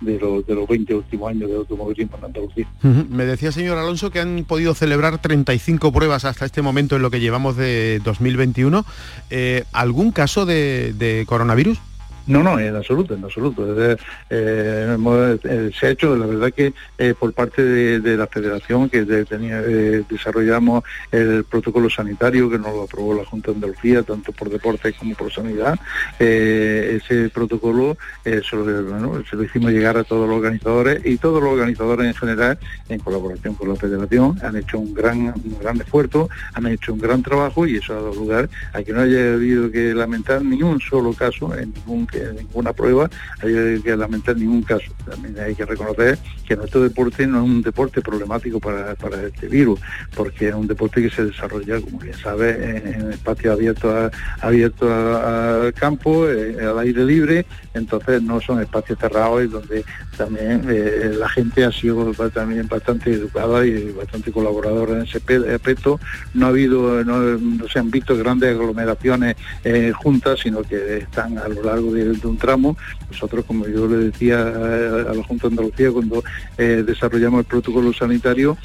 de, 0.00 0.18
los, 0.18 0.46
de 0.46 0.54
los 0.54 0.68
20 0.68 0.94
últimos 0.94 1.30
años 1.30 1.50
de 1.50 1.56
automovilismo 1.56 2.18
en 2.18 2.24
Andalucía. 2.24 2.68
Me 3.10 3.24
decía 3.24 3.52
señor 3.52 3.78
Alonso 3.78 4.10
que 4.10 4.20
han 4.20 4.44
podido 4.44 4.74
celebrar 4.74 5.20
35 5.20 5.92
pruebas 5.92 6.24
hasta 6.24 6.44
este 6.44 6.62
momento 6.62 6.96
en 6.96 7.02
lo 7.02 7.10
que 7.10 7.20
llevamos 7.20 7.56
de 7.56 8.00
2021. 8.04 8.84
Eh, 9.30 9.64
¿Algún 9.72 10.12
caso 10.12 10.46
de 10.46 11.24
coronavirus? 11.26 11.78
No, 12.26 12.42
no, 12.42 12.58
en 12.58 12.74
absoluto, 12.74 13.14
en 13.14 13.22
absoluto. 13.22 13.66
Eh, 13.82 13.96
eh, 14.30 15.70
se 15.78 15.86
ha 15.86 15.90
hecho, 15.90 16.16
la 16.16 16.24
verdad 16.24 16.52
que 16.52 16.72
eh, 16.96 17.14
por 17.18 17.34
parte 17.34 17.62
de, 17.62 18.16
la 18.16 18.26
federación 18.26 18.88
que 18.88 19.04
tenía, 19.24 19.60
desarrollamos 19.60 20.84
el 21.10 21.44
protocolo 21.44 21.90
sanitario 21.90 22.48
que 22.48 22.58
nos 22.58 22.74
lo 22.74 22.82
aprobó 22.84 23.14
la 23.14 23.24
Junta 23.24 23.50
de 23.50 23.56
Andalucía, 23.56 24.02
tanto 24.02 24.32
por 24.32 24.48
deporte 24.48 24.92
como 24.94 25.14
por 25.14 25.32
sanidad. 25.32 25.78
ese 26.18 27.28
protocolo 27.30 27.96
se 28.22 28.40
lo, 28.56 29.44
hicimos 29.44 29.72
llegar 29.72 29.98
a 29.98 30.04
todos 30.04 30.28
los 30.28 30.38
organizadores 30.38 31.04
y 31.04 31.16
todos 31.18 31.42
los 31.42 31.52
organizadores 31.52 32.06
en 32.06 32.14
general, 32.14 32.58
en 32.88 33.00
colaboración 33.00 33.54
con 33.54 33.68
la 33.68 33.76
federación, 33.76 34.38
han 34.42 34.56
hecho 34.56 34.78
un 34.78 34.94
gran, 34.94 35.26
un 35.26 35.58
gran 35.60 35.80
esfuerzo, 35.80 36.30
han 36.54 36.66
hecho 36.68 36.94
un 36.94 37.00
gran 37.00 37.22
trabajo 37.22 37.66
y 37.66 37.76
eso 37.76 37.92
ha 37.92 37.96
dado 37.96 38.14
lugar 38.14 38.48
a 38.72 38.82
que 38.82 38.92
no 38.92 39.00
haya 39.00 39.34
habido 39.34 39.70
que 39.70 39.92
lamentar 39.92 40.42
ni 40.42 40.62
un 40.62 40.80
solo 40.80 41.12
caso 41.12 41.54
en 41.56 41.72
ningún 41.74 42.06
ninguna 42.36 42.72
prueba 42.72 43.08
hay 43.40 43.80
que 43.80 43.96
lamentar 43.96 44.36
ningún 44.36 44.62
caso. 44.62 44.92
También 45.08 45.38
hay 45.38 45.54
que 45.54 45.64
reconocer 45.64 46.18
que 46.46 46.56
nuestro 46.56 46.82
deporte 46.82 47.26
no 47.26 47.38
es 47.38 47.44
un 47.44 47.62
deporte 47.62 48.00
problemático 48.00 48.60
para, 48.60 48.92
este 49.26 49.48
virus, 49.48 49.80
porque 50.14 50.48
es 50.48 50.54
un 50.54 50.66
deporte 50.66 51.02
que 51.02 51.10
se 51.10 51.26
desarrolla, 51.26 51.80
como 51.80 51.98
bien 51.98 52.14
sabe, 52.14 52.78
en, 52.78 53.12
espacio 53.12 53.52
abierto 53.52 54.10
abierto 54.40 54.92
al 54.92 55.72
campo, 55.74 56.28
eh, 56.28 56.56
al 56.60 56.78
aire 56.78 57.04
libre, 57.04 57.46
entonces 57.74 58.22
no 58.22 58.40
son 58.40 58.60
espacios 58.60 58.98
cerrados 58.98 59.44
y 59.44 59.48
donde 59.48 59.84
también 60.16 60.64
eh, 60.68 61.12
la 61.18 61.28
gente 61.28 61.64
ha 61.64 61.72
sido 61.72 62.12
también 62.32 62.68
bastante 62.68 63.12
educada 63.12 63.66
y 63.66 63.90
bastante 63.92 64.32
colaboradora 64.32 64.94
en 64.94 65.02
ese 65.02 65.18
aspecto. 65.18 66.00
No 66.32 66.46
ha 66.46 66.48
habido, 66.50 67.04
no, 67.04 67.68
se 67.68 67.78
han 67.78 67.90
visto 67.90 68.16
grandes 68.16 68.54
aglomeraciones 68.54 69.36
eh, 69.64 69.92
juntas, 69.94 70.40
sino 70.40 70.62
que 70.62 70.98
están 70.98 71.36
a 71.38 71.48
lo 71.48 71.62
largo 71.62 71.92
de, 71.92 72.14
un 72.24 72.38
tramo. 72.38 72.76
Nosotros, 73.10 73.44
como 73.44 73.66
yo 73.66 73.86
le 73.86 73.96
decía 73.96 74.40
a, 74.40 75.14
la 75.14 75.22
Junta 75.24 75.48
de 75.48 75.52
Andalucía, 75.54 75.90
cuando 75.90 76.22
desarrollamos 76.56 77.40
el 77.40 77.46
protocolo 77.46 77.92
sanitario, 77.92 78.56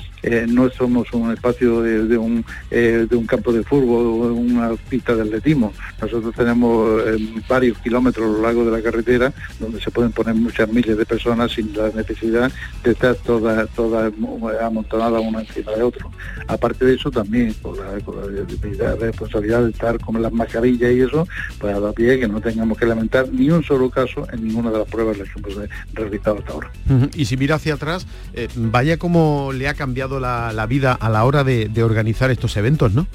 no 0.47 0.69
somos 0.69 1.11
un 1.13 1.31
espacio 1.31 1.81
de, 1.81 2.17
un, 2.17 2.45
de 2.69 3.15
un 3.15 3.25
campo 3.25 3.53
de 3.53 3.63
fútbol 3.63 4.05
o 4.05 4.33
una 4.33 4.71
pista 4.89 5.15
de 5.15 5.23
atletismo. 5.23 5.73
Nosotros 6.01 6.33
tenemos 6.35 7.01
varios 7.47 7.77
kilómetros 7.79 8.25
a 8.25 8.37
lo 8.37 8.41
largo 8.41 8.65
de 8.65 8.71
la 8.71 8.81
carretera 8.81 9.33
donde 9.59 9.81
se 9.81 9.91
pueden 9.91 10.11
poner 10.11 10.35
muchas 10.35 10.69
miles 10.69 10.97
de 10.97 11.05
personas 11.05 11.51
sin 11.51 11.75
la 11.75 11.89
necesidad 11.89 12.51
de 12.83 12.91
estar 12.91 13.15
todas 13.15 13.69
todas 13.69 14.11
amontonadas 14.61 15.21
una 15.21 15.41
encima 15.41 15.71
de 15.73 15.83
otro. 15.83 16.11
Aparte 16.47 16.85
de 16.85 16.95
eso 16.95 17.11
también 17.11 17.53
con 17.61 17.77
la, 17.77 18.95
responsabilidad 18.95 19.63
de 19.63 19.71
estar 19.71 19.99
con 19.99 20.21
las 20.21 20.31
mascarillas 20.31 20.91
y 20.91 21.01
eso, 21.01 21.27
pues 21.59 21.75
a 21.75 21.79
la 21.79 21.91
pie 21.91 22.19
que 22.19 22.27
no 22.27 22.41
tengamos 22.41 22.77
que 22.77 22.85
lamentar 22.85 23.29
ni 23.31 23.49
un 23.49 23.63
solo 23.63 23.89
caso 23.89 24.27
en 24.31 24.47
ninguna 24.47 24.71
de 24.71 24.79
las 24.79 24.87
pruebas 24.87 25.17
que 25.17 25.23
hemos 25.23 25.69
realizado 25.93 26.37
hasta 26.39 26.53
ahora. 26.53 26.71
Y 27.15 27.25
si 27.25 27.37
mira 27.37 27.55
hacia 27.55 27.75
atrás, 27.75 28.05
eh, 28.33 28.47
vaya 28.55 28.97
como 28.97 29.51
le 29.53 29.67
ha 29.67 29.73
cambiado 29.73 30.08
la, 30.17 30.65
vida 30.65 30.93
a 30.93 31.09
la 31.09 31.25
hora 31.25 31.43
de, 31.43 31.83
organizar 31.83 32.31
estos 32.31 32.55
eventos, 32.55 32.93
¿no? 32.93 33.05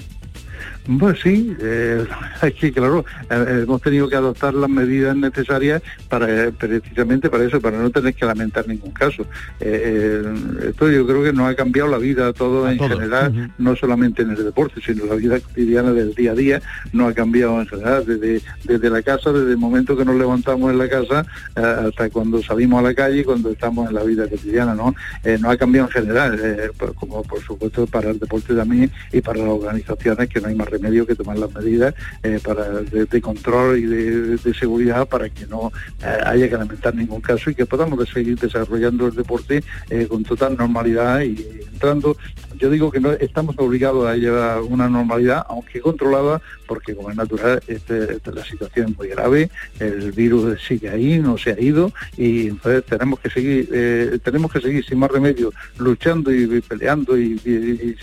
Pues 0.98 1.20
sí, 1.22 1.56
eh, 1.60 2.04
que 2.60 2.72
claro, 2.72 3.06
eh, 3.30 3.60
hemos 3.62 3.80
tenido 3.80 4.06
que 4.08 4.16
adoptar 4.16 4.52
las 4.52 4.68
medidas 4.68 5.16
necesarias 5.16 5.82
para 6.08 6.50
precisamente 6.50 7.30
para 7.30 7.44
eso, 7.44 7.58
para 7.60 7.78
no 7.78 7.90
tener 7.90 8.14
que 8.14 8.26
lamentar 8.26 8.68
ningún 8.68 8.90
caso. 8.90 9.22
Eh, 9.60 10.22
eh, 10.24 10.68
esto 10.68 10.90
yo 10.90 11.06
creo 11.06 11.22
que 11.22 11.32
nos 11.32 11.50
ha 11.50 11.54
cambiado 11.54 11.88
la 11.88 11.96
vida 11.96 12.28
a 12.28 12.32
todos 12.34 12.70
en 12.70 12.78
general, 12.78 13.52
no 13.56 13.74
solamente 13.76 14.22
en 14.22 14.32
el 14.32 14.44
deporte, 14.44 14.80
sino 14.84 15.06
la 15.06 15.14
vida 15.14 15.40
cotidiana 15.40 15.92
del 15.92 16.14
día 16.14 16.32
a 16.32 16.34
día, 16.34 16.62
nos 16.92 17.10
ha 17.10 17.14
cambiado 17.14 17.60
en 17.60 17.66
general, 17.66 18.04
desde, 18.04 18.42
desde 18.64 18.90
la 18.90 19.00
casa, 19.00 19.32
desde 19.32 19.52
el 19.52 19.58
momento 19.58 19.96
que 19.96 20.04
nos 20.04 20.16
levantamos 20.16 20.70
en 20.70 20.78
la 20.78 20.88
casa 20.88 21.24
hasta 21.54 22.10
cuando 22.10 22.42
salimos 22.42 22.80
a 22.80 22.82
la 22.82 22.94
calle 22.94 23.24
cuando 23.24 23.50
estamos 23.50 23.88
en 23.88 23.94
la 23.94 24.02
vida 24.02 24.28
cotidiana, 24.28 24.74
¿no? 24.74 24.94
nos 25.24 25.52
ha 25.52 25.56
cambiado 25.56 25.88
en 25.88 25.92
general, 25.92 26.40
pues, 26.76 26.92
como 26.92 27.22
por 27.22 27.40
supuesto 27.40 27.86
para 27.86 28.10
el 28.10 28.18
deporte 28.18 28.54
también 28.54 28.90
y 29.12 29.20
para 29.20 29.38
las 29.38 29.48
organizaciones 29.48 30.28
que 30.28 30.40
no 30.40 30.48
hay 30.48 30.54
más 30.54 30.68
remedio 30.74 31.06
que 31.06 31.14
tomar 31.14 31.38
las 31.38 31.52
medidas 31.54 31.94
eh, 32.22 32.38
para 32.42 32.64
de, 32.82 33.20
control 33.20 33.78
y 33.78 33.86
de, 33.86 34.54
seguridad 34.54 35.06
para 35.08 35.28
que 35.28 35.46
no 35.46 35.72
eh, 36.02 36.18
haya 36.24 36.48
que 36.48 36.56
lamentar 36.56 36.94
ningún 36.94 37.20
caso 37.20 37.50
y 37.50 37.54
que 37.54 37.66
podamos 37.66 38.08
seguir 38.08 38.38
desarrollando 38.38 39.06
el 39.06 39.14
deporte 39.14 39.62
eh, 39.90 40.06
con 40.06 40.22
total 40.24 40.56
normalidad 40.56 41.20
y 41.22 41.36
entrando 41.72 42.16
yo 42.58 42.70
digo 42.70 42.90
que 42.90 43.00
no 43.00 43.12
estamos 43.12 43.54
obligados 43.58 44.06
a 44.06 44.16
llevar 44.16 44.62
una 44.62 44.88
normalidad, 44.88 45.44
aunque 45.48 45.80
controlada, 45.80 46.40
porque 46.66 46.94
como 46.94 47.10
es 47.10 47.16
natural, 47.16 47.60
este, 47.66 48.18
la 48.32 48.44
situación 48.44 48.90
es 48.90 48.96
muy 48.98 49.08
grave, 49.08 49.50
el 49.78 50.12
virus 50.12 50.60
sigue 50.62 50.88
ahí, 50.88 51.18
no 51.18 51.36
se 51.38 51.50
ha 51.50 51.60
ido, 51.60 51.92
y 52.16 52.48
entonces 52.48 52.84
tenemos 52.84 53.20
que 53.20 53.30
seguir, 53.30 54.20
tenemos 54.22 54.52
que 54.52 54.60
seguir 54.60 54.84
sin 54.84 54.98
más 54.98 55.10
remedio, 55.10 55.52
luchando 55.78 56.32
y, 56.32 56.60
peleando 56.60 57.18
y, 57.18 57.38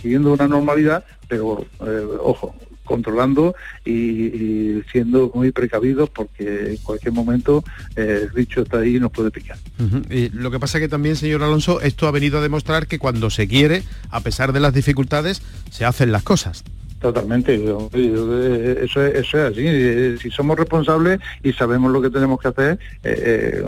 siguiendo 0.02 0.34
una 0.34 0.48
normalidad, 0.48 1.04
pero 1.28 1.66
ojo, 2.22 2.56
controlando 2.92 3.56
y, 3.86 4.82
siendo 4.92 5.32
muy 5.34 5.52
precavidos 5.52 6.10
porque 6.10 6.72
en 6.72 6.78
cualquier 6.78 7.14
momento 7.14 7.64
eh, 7.96 8.24
el 8.24 8.30
bicho 8.32 8.64
está 8.64 8.80
ahí 8.80 8.98
y 8.98 9.00
nos 9.00 9.12
puede 9.12 9.32
picar. 9.32 9.58
y 10.10 10.30
lo 10.30 10.52
que 10.52 10.60
pasa 10.60 10.78
es 10.78 10.82
que 10.84 10.90
también, 10.90 11.16
señor 11.16 11.42
Alonso, 11.42 11.80
esto 11.80 12.08
ha 12.08 12.12
venido 12.12 12.40
a 12.40 12.42
demostrar 12.42 12.88
que 12.88 13.00
cuando 13.00 13.30
se 13.30 13.48
quiere, 13.48 13.84
a 14.10 14.20
pesar 14.20 14.52
de 14.52 14.60
las 14.60 14.74
dificultades, 14.74 15.42
se 15.70 15.86
hacen 15.86 16.12
las 16.12 16.24
cosas. 16.24 16.64
Totalmente, 17.02 17.56
eso, 17.56 19.04
es 19.04 19.34
así. 19.34 19.64
Eh, 19.66 20.18
si 20.22 20.30
somos 20.30 20.56
responsables 20.56 21.20
y 21.42 21.52
sabemos 21.52 21.92
lo 21.92 22.00
que 22.00 22.12
tenemos 22.12 22.40
que 22.40 22.50
hacer, 22.50 22.80
eh, 23.04 23.64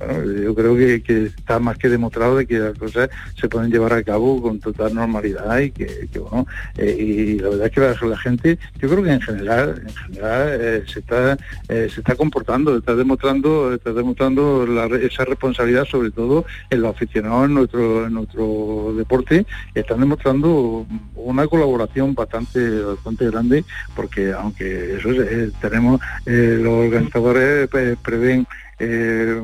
eh, 0.00 0.40
yo 0.42 0.54
creo 0.54 0.74
que, 0.74 1.24
está 1.36 1.58
más 1.58 1.76
que 1.76 1.90
demostrado 1.90 2.38
de 2.38 2.46
que 2.46 2.58
las 2.58 2.78
cosas 2.78 3.10
se 3.38 3.46
pueden 3.50 3.70
llevar 3.70 3.92
a 3.92 4.02
cabo 4.02 4.40
con 4.40 4.58
total 4.58 4.94
normalidad 4.94 5.58
y 5.58 5.70
que, 5.70 6.08
bueno, 6.18 6.46
y 6.78 7.38
la 7.40 7.50
verdad 7.50 7.66
es 7.66 7.72
que 7.72 8.06
la, 8.06 8.16
gente, 8.16 8.58
yo 8.80 8.88
creo 8.88 9.02
que 9.02 9.12
en 9.12 9.20
general, 9.20 9.82
en 9.86 9.94
general 9.94 10.84
se 10.86 11.00
está 11.00 11.36
se 11.68 11.86
está 11.86 12.14
comportando, 12.14 12.78
está 12.78 12.94
demostrando, 12.94 13.74
está 13.74 13.92
demostrando 13.92 14.64
esa 14.96 15.26
responsabilidad, 15.26 15.84
sobre 15.84 16.10
todo 16.10 16.46
en 16.70 16.80
los 16.80 16.94
aficionados 16.94 17.46
en 17.46 17.54
nuestro 17.54 18.06
en 18.06 18.14
nuestro 18.14 18.94
deporte, 18.96 19.44
están 19.74 20.00
demostrando 20.00 20.86
una 21.14 21.46
colaboración 21.46 22.14
bastante 22.14 22.61
bastante 22.70 23.30
grande 23.30 23.64
porque 23.94 24.32
aunque 24.32 24.96
eso 24.96 25.10
eh, 25.12 25.50
tenemos 25.60 26.00
eh, 26.26 26.58
los 26.60 26.86
organizadores 26.86 27.68
pues, 27.68 27.96
prevén 28.02 28.46
eh, 28.78 29.40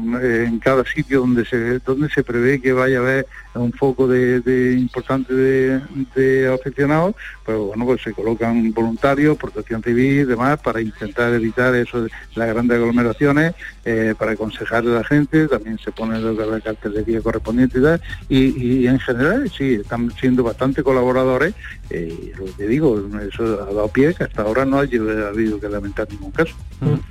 en 0.48 0.58
cada 0.58 0.84
sitio 0.84 1.20
donde 1.20 1.44
se 1.44 1.78
donde 1.80 2.08
se 2.10 2.24
prevé 2.24 2.60
que 2.60 2.72
vaya 2.72 2.98
a 2.98 3.02
haber 3.02 3.26
un 3.54 3.72
foco 3.72 4.08
de, 4.08 4.74
importante 4.76 5.32
de, 5.34 6.48
aficionados, 6.52 7.14
pues 7.48 7.60
bueno, 7.60 7.86
pues 7.86 8.02
se 8.02 8.12
colocan 8.12 8.74
voluntarios, 8.74 9.38
protección 9.38 9.82
civil 9.82 10.20
y 10.20 10.24
demás 10.24 10.60
para 10.60 10.82
intentar 10.82 11.32
evitar 11.32 11.74
eso 11.74 12.02
de 12.02 12.10
las 12.34 12.46
grandes 12.46 12.76
aglomeraciones, 12.76 13.54
eh, 13.86 14.14
para 14.18 14.32
aconsejarle 14.32 14.90
a 14.90 14.98
la 14.98 15.04
gente, 15.04 15.48
también 15.48 15.78
se 15.78 15.90
pone 15.90 16.20
la 16.20 16.60
cartelería 16.60 17.22
correspondiente 17.22 17.78
y 17.78 17.82
tal, 17.82 18.02
y, 18.28 18.86
en 18.86 19.00
general 19.00 19.50
sí, 19.56 19.76
están 19.76 20.12
siendo 20.20 20.42
bastante 20.42 20.82
colaboradores, 20.82 21.54
eh, 21.88 22.32
lo 22.36 22.54
que 22.54 22.66
digo, 22.66 23.02
eso 23.26 23.44
ha 23.62 23.72
dado 23.72 23.88
pie 23.88 24.12
que 24.12 24.24
hasta 24.24 24.42
ahora 24.42 24.66
no 24.66 24.76
ha 24.76 24.82
habido 24.82 25.58
que 25.58 25.70
lamentar 25.70 26.06
ningún 26.10 26.32
caso. 26.32 26.54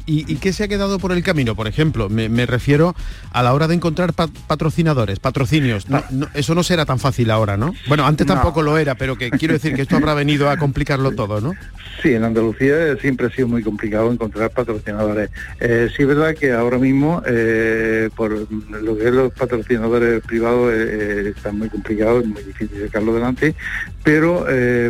¿Y, 0.06 0.36
qué 0.36 0.54
se 0.54 0.64
ha 0.64 0.68
quedado 0.68 1.00
por 1.00 1.12
el 1.14 1.24
camino? 1.24 1.56
Por 1.56 1.68
ejemplo, 1.68 2.10
me, 2.10 2.46
refiero 2.46 2.96
a 3.32 3.42
la 3.42 3.56
hora 3.56 3.68
de 3.68 3.74
encontrar 3.74 4.14
patrocinadores, 4.14 5.18
patrocinios. 5.18 5.88
eso 6.36 6.54
no 6.54 6.62
será 6.62 6.86
tan 6.86 7.00
fácil 7.00 7.32
ahora, 7.32 7.58
¿no? 7.58 7.74
Bueno, 7.88 8.06
antes 8.06 8.28
tampoco 8.28 8.62
lo 8.62 8.78
era, 8.78 8.94
pero 8.94 9.18
que 9.18 9.32
quiero 9.32 9.56
decir 9.56 9.74
que 9.74 9.82
esto 9.82 9.98
habrá 9.98 10.14
venido 10.14 10.27
a 10.50 10.58
complicarlo 10.58 11.12
todo, 11.12 11.42
¿no? 11.42 11.54
Sí, 12.02 12.14
en 12.14 12.24
Andalucía 12.24 12.96
siempre 12.98 13.26
ha 13.28 13.30
sido 13.32 13.48
muy 13.48 13.64
complicado 13.64 14.12
encontrar 14.12 14.52
patrocinadores. 14.52 15.32
Eh, 15.60 15.90
sí 15.96 16.04
es 16.04 16.08
verdad 16.08 16.36
que 16.36 16.52
ahora 16.52 16.78
mismo, 16.78 17.24
eh, 17.26 18.10
por 18.16 18.32
lo 18.32 18.98
que 18.98 19.06
es 19.08 19.12
los 19.12 19.34
patrocinadores 19.34 20.22
privados, 20.22 20.72
eh, 20.76 21.34
está 21.36 21.52
muy 21.52 21.70
complicado, 21.70 22.20
es 22.20 22.28
muy 22.28 22.44
difícil 22.44 22.86
sacarlo 22.86 23.14
adelante, 23.14 23.56
pero 24.04 24.46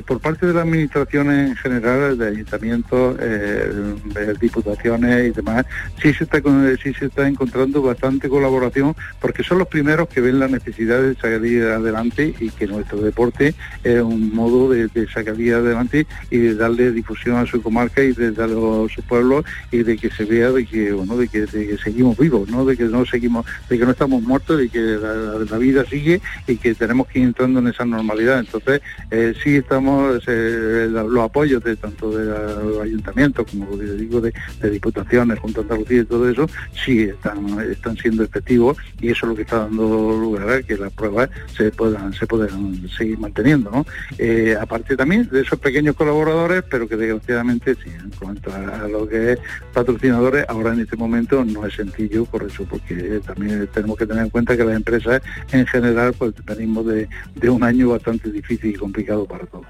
por 0.06 0.20
parte 0.20 0.46
de 0.46 0.54
la 0.54 0.62
administración 0.62 1.32
en 1.32 1.56
general, 1.56 2.18
de 2.18 2.28
ayuntamientos, 2.28 3.18
de 3.18 4.34
diputaciones 4.40 5.30
y 5.30 5.32
demás, 5.32 5.66
sí 6.02 6.14
se 6.14 6.26
está 6.26 6.40
sí 6.84 6.94
se 6.94 7.06
está 7.06 7.28
encontrando 7.28 7.82
bastante 7.82 8.30
colaboración 8.30 8.96
porque 9.20 9.44
son 9.44 9.58
los 9.58 9.68
primeros 9.68 10.08
que 10.08 10.22
ven 10.22 10.40
la 10.40 10.48
necesidad 10.48 11.02
de 11.02 11.16
salir 11.16 11.64
adelante 11.64 12.36
y 12.40 12.52
que 12.52 12.68
nuestro 12.68 13.02
deporte 13.02 13.56
es 13.84 14.02
un 14.02 14.36
modo 14.36 14.70
de, 14.70 14.88
de 14.88 15.08
sacar 15.08 15.27
adelante 15.30 16.06
y 16.30 16.38
de 16.38 16.56
darle 16.56 16.92
difusión 16.92 17.38
a 17.38 17.46
su 17.46 17.62
comarca 17.62 18.04
y 18.04 18.14
de 18.14 18.32
darle 18.32 18.56
a 18.56 18.94
su 18.94 19.02
pueblo 19.08 19.44
y 19.72 19.84
de 19.84 19.98
que 19.98 20.10
se 20.10 20.26
vea 20.26 20.52
de 20.52 20.66
que 20.66 20.92
bueno 20.92 21.18
de 21.18 21.28
que, 21.28 21.48
seguimos 21.84 22.18
vivos, 22.18 22.50
¿no? 22.50 22.66
de 22.66 22.76
que 22.76 22.86
no 22.86 23.06
seguimos, 23.06 23.46
de 23.70 23.78
que 23.78 23.86
no 23.86 23.92
estamos 23.92 24.22
muertos, 24.22 24.58
de 24.58 24.70
que 24.70 24.80
la, 24.80 25.58
vida 25.58 25.84
sigue 25.86 26.22
y 26.48 26.58
que 26.58 26.76
tenemos 26.76 27.08
que 27.08 27.20
ir 27.20 27.26
entrando 27.26 27.60
en 27.60 27.68
esa 27.68 27.84
normalidad. 27.84 28.40
Entonces 28.40 28.82
eh, 29.10 29.34
sí 29.44 29.56
estamos 29.56 30.22
eh, 30.28 30.88
los 30.92 31.20
apoyos 31.20 31.64
de 31.64 31.76
tanto 31.76 32.12
de 32.16 32.26
los 32.26 32.80
ayuntamientos 32.80 33.46
como 33.50 33.76
digo 33.76 34.22
de, 34.22 34.34
diputaciones, 34.70 35.40
junto 35.40 35.62
a 35.62 35.64
Andalucía 35.64 36.02
y 36.02 36.06
todo 36.06 36.30
eso, 36.30 36.48
sí 36.86 37.02
están, 37.02 37.60
están 37.72 37.98
siendo 37.98 38.24
efectivos 38.24 38.78
y 39.02 39.10
eso 39.10 39.26
es 39.26 39.30
lo 39.30 39.36
que 39.36 39.42
está 39.42 39.60
dando 39.60 40.18
lugar 40.18 40.50
a 40.50 40.62
que 40.62 40.78
las 40.78 40.92
pruebas 40.94 41.30
se 41.56 41.72
puedan, 41.72 42.14
se 42.14 42.28
puedan 42.28 42.88
seguir 42.90 43.18
manteniendo. 43.18 43.72
¿no? 43.72 43.86
Eh, 44.18 44.56
aparte 44.60 44.96
también 44.96 45.17
de 45.24 45.42
esos 45.42 45.60
pequeños 45.60 45.96
colaboradores, 45.96 46.64
pero 46.70 46.88
que 46.88 46.96
desgraciadamente 46.96 47.76
sí, 47.76 47.90
en 47.90 48.12
cuanto 48.12 48.52
a, 48.54 48.88
lo 48.88 49.08
que 49.08 49.34
es 49.34 49.40
patrocinadores, 49.74 50.46
ahora 50.48 50.74
en 50.74 50.82
este 50.82 50.96
momento 50.96 51.44
no 51.44 51.66
es 51.66 51.74
sencillo 51.74 52.26
por 52.26 52.44
eso, 52.44 52.66
porque 52.70 53.20
también 53.26 53.68
tenemos 53.74 53.98
que 53.98 54.06
tener 54.06 54.24
en 54.24 54.30
cuenta 54.30 54.56
que 54.56 54.64
las 54.64 54.76
empresas 54.76 55.22
en 55.52 55.66
general 55.66 56.14
pues 56.18 56.34
venimos 56.46 56.86
de, 56.86 57.08
un 57.50 57.64
año 57.64 57.90
bastante 57.90 58.30
difícil 58.30 58.72
y 58.72 58.74
complicado 58.74 59.26
para 59.26 59.46
todos. 59.46 59.66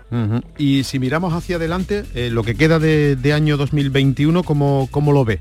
Y 0.58 0.84
si 0.84 1.00
miramos 1.00 1.34
hacia 1.34 1.58
adelante, 1.58 2.04
eh, 2.16 2.30
lo 2.32 2.44
que 2.44 2.56
queda 2.56 2.80
de, 2.80 3.34
año 3.34 3.58
2021, 3.58 4.44
¿cómo, 4.44 4.88
¿cómo 4.92 5.12
lo 5.12 5.26
ve? 5.26 5.40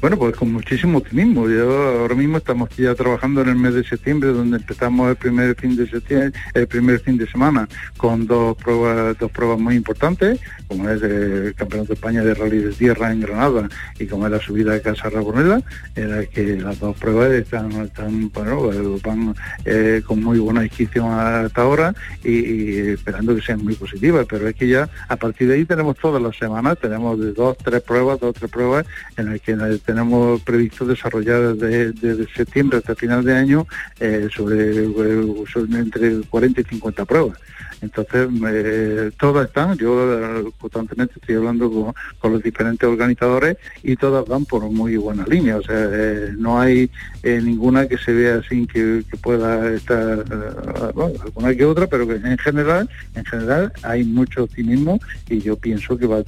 Bueno, 0.00 0.16
pues 0.18 0.36
con 0.36 0.52
muchísimo 0.52 0.98
optimismo. 0.98 1.48
Yo 1.48 2.00
ahora 2.00 2.14
mismo 2.14 2.38
estamos 2.38 2.68
ya 2.76 2.94
trabajando 2.94 3.42
en 3.42 3.48
el 3.48 3.56
mes 3.56 3.74
de 3.74 3.84
septiembre, 3.84 4.30
donde 4.30 4.58
empezamos 4.58 5.10
el 5.10 5.16
primer 5.16 5.54
fin 5.56 5.76
de 5.76 5.88
septiembre, 5.88 6.32
el 6.54 6.66
primer 6.66 7.00
fin 7.00 7.16
de 7.16 7.26
semana 7.26 7.68
con 7.96 8.26
dos 8.26 8.56
pruebas, 8.56 9.18
dos 9.18 9.30
pruebas 9.30 9.58
muy 9.58 9.74
importantes, 9.76 10.40
como 10.66 10.88
es 10.88 11.02
el 11.02 11.54
Campeonato 11.54 11.88
de 11.88 11.94
España 11.94 12.22
de 12.22 12.34
Rally 12.34 12.58
de 12.58 12.72
Tierra 12.72 13.12
en 13.12 13.20
Granada 13.20 13.68
y 13.98 14.06
como 14.06 14.26
es 14.26 14.32
la 14.32 14.40
subida 14.40 14.72
de 14.72 14.82
Casa 14.82 15.10
Rabonela, 15.10 15.62
en 15.94 16.10
la 16.10 16.24
que 16.26 16.56
las 16.56 16.78
dos 16.78 16.96
pruebas 16.96 17.32
están, 17.32 17.72
están 17.72 18.30
bueno, 18.30 18.70
van 19.04 19.34
eh, 19.64 20.02
con 20.06 20.22
muy 20.22 20.38
buena 20.38 20.64
inscripción 20.64 21.10
hasta 21.10 21.62
ahora 21.62 21.94
y, 22.24 22.78
esperando 22.90 23.34
que 23.34 23.42
sean 23.42 23.64
muy 23.64 23.74
positivas. 23.74 24.26
Pero 24.28 24.48
es 24.48 24.54
que 24.54 24.68
ya 24.68 24.88
a 25.08 25.16
partir 25.16 25.48
de 25.48 25.54
ahí 25.54 25.64
tenemos 25.64 25.96
todas 25.96 26.22
las 26.22 26.36
semanas, 26.36 26.78
tenemos 26.80 27.18
de 27.18 27.32
dos, 27.32 27.56
tres 27.58 27.82
pruebas, 27.82 28.20
dos, 28.20 28.34
tres 28.34 28.50
pruebas 28.50 28.86
en 29.16 29.30
las 29.30 29.40
que 29.40 29.56
tenemos 29.84 30.40
previsto 30.42 30.84
desarrollar 30.84 31.54
desde, 31.54 32.26
septiembre 32.34 32.78
hasta 32.78 32.94
final 32.94 33.24
de 33.24 33.34
año 33.34 33.66
eh, 34.00 34.28
sobre, 34.34 34.84
sobre, 35.46 35.78
entre 35.78 36.20
40 36.22 36.60
y 36.60 36.64
50 36.64 37.04
pruebas. 37.04 37.38
Entonces, 37.80 38.28
eh, 38.46 39.10
todas 39.18 39.46
están, 39.46 39.76
yo 39.78 40.12
eh, 40.12 40.44
constantemente 40.60 41.14
estoy 41.20 41.36
hablando 41.36 41.70
con, 41.70 42.32
los 42.32 42.42
diferentes 42.42 42.86
organizadores 42.86 43.56
y 43.82 43.96
todas 43.96 44.26
van 44.26 44.44
por 44.44 44.62
muy 44.68 44.96
buena 44.96 45.24
línea, 45.26 45.56
o 45.56 45.62
sea, 45.62 45.88
eh, 45.90 46.32
no 46.36 46.60
hay 46.60 46.90
ninguna 47.22 47.86
que 47.88 47.96
se 47.96 48.12
vea 48.12 48.42
sin 48.48 48.66
que, 48.66 49.02
pueda 49.22 49.74
estar, 49.74 50.24
alguna 51.24 51.54
que 51.54 51.64
otra, 51.64 51.86
pero 51.86 52.06
que 52.06 52.14
en 52.16 52.38
general, 52.38 52.88
en 53.14 53.24
general 53.24 53.72
hay 53.82 54.04
mucho 54.04 54.44
optimismo 54.44 55.00
y 55.28 55.40
yo 55.40 55.56
pienso 55.56 55.96
que 55.96 56.06
va 56.06 56.22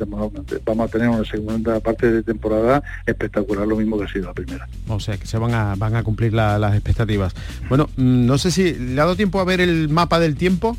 vamos 0.65 0.89
a 0.89 0.91
tener 0.91 1.09
una 1.09 1.25
segunda 1.25 1.81
parte 1.81 2.11
de 2.11 2.23
temporada 2.23 2.83
espectacular, 3.07 3.67
lo 3.67 3.77
mismo 3.77 3.99
que 3.99 4.05
ha 4.05 4.09
sido 4.09 4.27
la 4.27 4.35
primera. 4.35 4.69
O 4.89 5.01
sea, 5.01 5.17
que 5.17 5.27
se 5.27 5.39
van 5.39 5.55
a, 5.55 5.75
van 5.77 5.97
a 5.97 6.03
cumplir 6.03 6.33
las 6.33 6.75
expectativas. 6.75 7.35
Bueno, 7.69 7.89
mm, 7.97 8.27
no 8.27 8.39
sé 8.39 8.51
si 8.51 8.75
le 8.75 9.01
ha 9.01 9.05
dado 9.05 9.17
tiempo 9.17 9.41
a 9.41 9.45
ver 9.45 9.61
el 9.61 9.89
mapa 9.89 10.19
del 10.21 10.37
tiempo. 10.37 10.77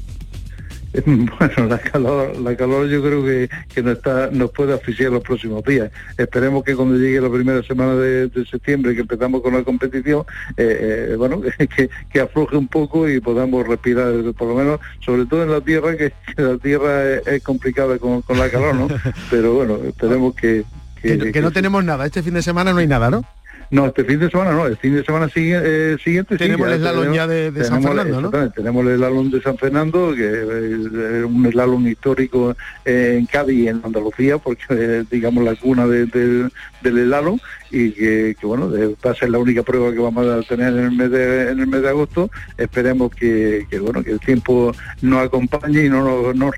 Bueno, 1.06 1.68
la 1.70 1.78
calor, 1.78 2.38
la 2.40 2.56
calor 2.56 2.88
yo 2.88 3.02
creo 3.02 3.24
que, 3.24 3.50
que 3.74 3.82
nos, 3.82 3.98
está, 3.98 4.30
nos 4.32 4.52
puede 4.52 4.74
asfixiar 4.74 5.12
los 5.12 5.24
próximos 5.24 5.64
días. 5.64 5.92
Esperemos 6.18 6.64
que 6.64 6.76
cuando 6.76 6.98
llegue 6.98 7.22
la 7.22 7.30
primera 7.30 7.64
semana 7.64 7.96
de, 7.96 8.30
septiembre, 8.50 8.94
que 8.94 9.02
empezamos 9.02 9.42
con 9.42 9.54
la 9.54 9.64
competición, 9.64 10.26
eh, 10.58 11.12
eh, 11.12 11.16
bueno, 11.18 11.42
que, 11.76 11.90
que, 12.12 12.20
afloje 12.20 12.58
un 12.58 12.68
poco 12.68 13.10
y 13.10 13.20
podamos 13.20 13.68
respirar, 13.68 14.14
por 14.38 14.50
lo 14.50 14.56
menos, 14.56 14.80
sobre 15.00 15.26
todo 15.26 15.44
en 15.44 15.52
la 15.52 15.62
tierra, 15.62 15.96
que, 15.96 16.14
la 16.38 16.58
tierra 16.58 17.14
es, 17.14 17.44
complicada 17.44 17.98
con, 17.98 18.22
con, 18.22 18.38
la 18.38 18.50
calor, 18.50 18.76
¿no? 18.76 18.88
Pero 19.30 19.54
bueno, 19.54 19.80
esperemos 19.88 20.36
que... 20.36 20.64
que 21.02 21.42
no 21.42 21.52
tenemos 21.52 21.84
nada, 21.84 22.06
este 22.06 22.22
fin 22.22 22.34
de 22.34 22.42
semana 22.42 22.74
no 22.74 22.80
hay 22.80 22.88
nada, 22.88 23.10
¿no? 23.10 23.26
No, 23.72 23.86
este 23.86 24.04
fin 24.04 24.20
de 24.20 24.30
semana 24.30 24.52
no, 24.52 24.68
el 24.68 24.76
fin 24.76 24.96
de 24.96 25.04
semana 25.06 25.30
eh, 25.34 25.98
siguiente 26.04 26.38
tenemos 26.38 26.68
el 26.68 26.80
slalom 26.80 27.14
ya 27.14 27.26
de, 27.26 27.64
San 27.64 27.82
Fernando, 27.82 28.20
¿no? 28.20 28.52
Tenemos 28.52 28.86
el 28.86 28.98
slalom 28.98 29.32
de 29.32 29.42
San 29.42 29.58
Fernando, 29.58 30.14
que 30.14 30.28
es 30.28 31.24
un 31.24 31.50
slalom 31.50 31.88
histórico 31.88 32.54
en 32.84 33.26
Cádiz 33.28 33.58
y 33.58 33.68
en 33.70 33.82
Andalucía, 33.82 34.38
porque 34.40 34.64
es, 34.70 35.10
digamos 35.10 35.46
la 35.46 35.56
cuna 35.56 35.88
del 36.82 37.06
slalom 37.06 37.40
y 37.72 37.92
que, 37.92 38.36
bueno, 38.44 38.70
va 38.70 39.12
a 39.12 39.16
ser 39.16 39.30
la 39.30 39.40
única 39.40 39.64
prueba 39.64 39.92
que 39.94 40.00
vamos 40.00 40.28
a 40.28 40.42
tener 40.42 40.74
en 40.74 40.80
el 40.80 40.92
mes 40.92 41.10
de, 41.10 41.52
en 41.52 41.60
el 41.60 41.68
mes 41.68 41.82
de 41.82 41.90
agosto. 41.90 42.30
Esperemos 42.58 43.12
que, 43.16 43.66
bueno 43.82 44.04
que 44.04 44.12
el 44.12 44.20
tiempo 44.20 44.74
nos 45.02 45.26
acompañe 45.26 45.86
y 45.86 45.90
no, 45.90 46.34
no, 46.34 46.52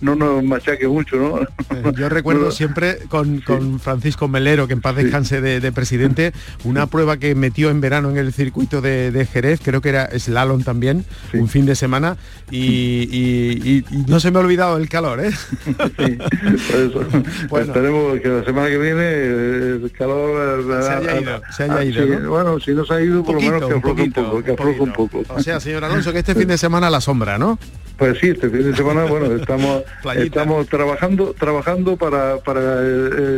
no, 0.00 0.14
nos 0.16 0.44
machaque 0.44 0.88
mucho, 0.88 1.16
¿no? 1.16 1.40
Eh, 1.40 1.92
yo 1.96 2.08
recuerdo 2.08 2.50
siempre 2.58 2.98
con, 3.08 3.40
Francisco 3.78 4.26
Melero, 4.26 4.66
que 4.66 4.72
en 4.72 4.80
paz 4.80 4.96
descanse 4.96 5.40
de, 5.40 5.72
presidente, 5.72 6.32
una 6.64 6.86
prueba 6.86 7.18
que 7.18 7.34
metió 7.34 7.70
en 7.70 7.80
verano 7.80 8.10
en 8.10 8.16
el 8.16 8.32
circuito 8.32 8.80
de, 8.80 9.28
Jerez, 9.32 9.60
creo 9.62 9.80
que 9.80 9.90
era 9.90 10.18
slalom 10.18 10.62
también, 10.64 11.04
un 11.34 11.48
fin 11.48 11.66
de 11.66 11.76
semana, 11.76 12.16
y, 12.50 13.84
no 14.08 14.18
se 14.18 14.30
me 14.30 14.38
ha 14.38 14.40
olvidado 14.40 14.76
el 14.76 14.88
calor, 14.88 15.20
¿eh? 15.20 15.30
Esperemos 17.58 18.20
que 18.20 18.28
la 18.28 18.44
semana 18.44 18.68
que 18.68 18.78
viene 18.78 19.57
el 19.58 19.92
calor 19.92 20.64
se 20.82 20.90
haya 20.90 21.20
ido, 21.20 21.42
se 21.50 21.62
haya 21.64 21.84
ido 21.84 22.30
Bueno, 22.30 22.60
si 22.60 22.72
no 22.72 22.84
se 22.84 22.94
ha 22.94 23.00
ido, 23.00 23.22
por 23.22 23.34
lo 23.34 23.40
menos 23.40 23.68
que 23.68 23.74
afloje 23.74 24.02
un 24.02 24.12
poco, 24.12 24.42
que 24.42 24.52
afloje 24.52 24.80
un 24.80 24.92
poco. 24.92 25.22
O 25.28 25.40
sea, 25.40 25.60
señor 25.60 25.84
Alonso, 25.84 26.12
que 26.12 26.18
este 26.20 26.34
fin 26.34 26.48
de 26.48 26.58
semana 26.58 26.90
la 26.90 27.00
sombra, 27.00 27.38
¿no? 27.38 27.58
Pues 27.98 28.16
sí, 28.20 28.28
este 28.28 28.48
fin 28.48 28.62
de 28.62 28.76
semana, 28.76 29.06
bueno, 29.06 29.26
estamos 29.34 29.82
estamos 30.16 30.68
trabajando 30.68 31.34
trabajando 31.36 31.96
para, 31.96 32.36
para 32.38 32.80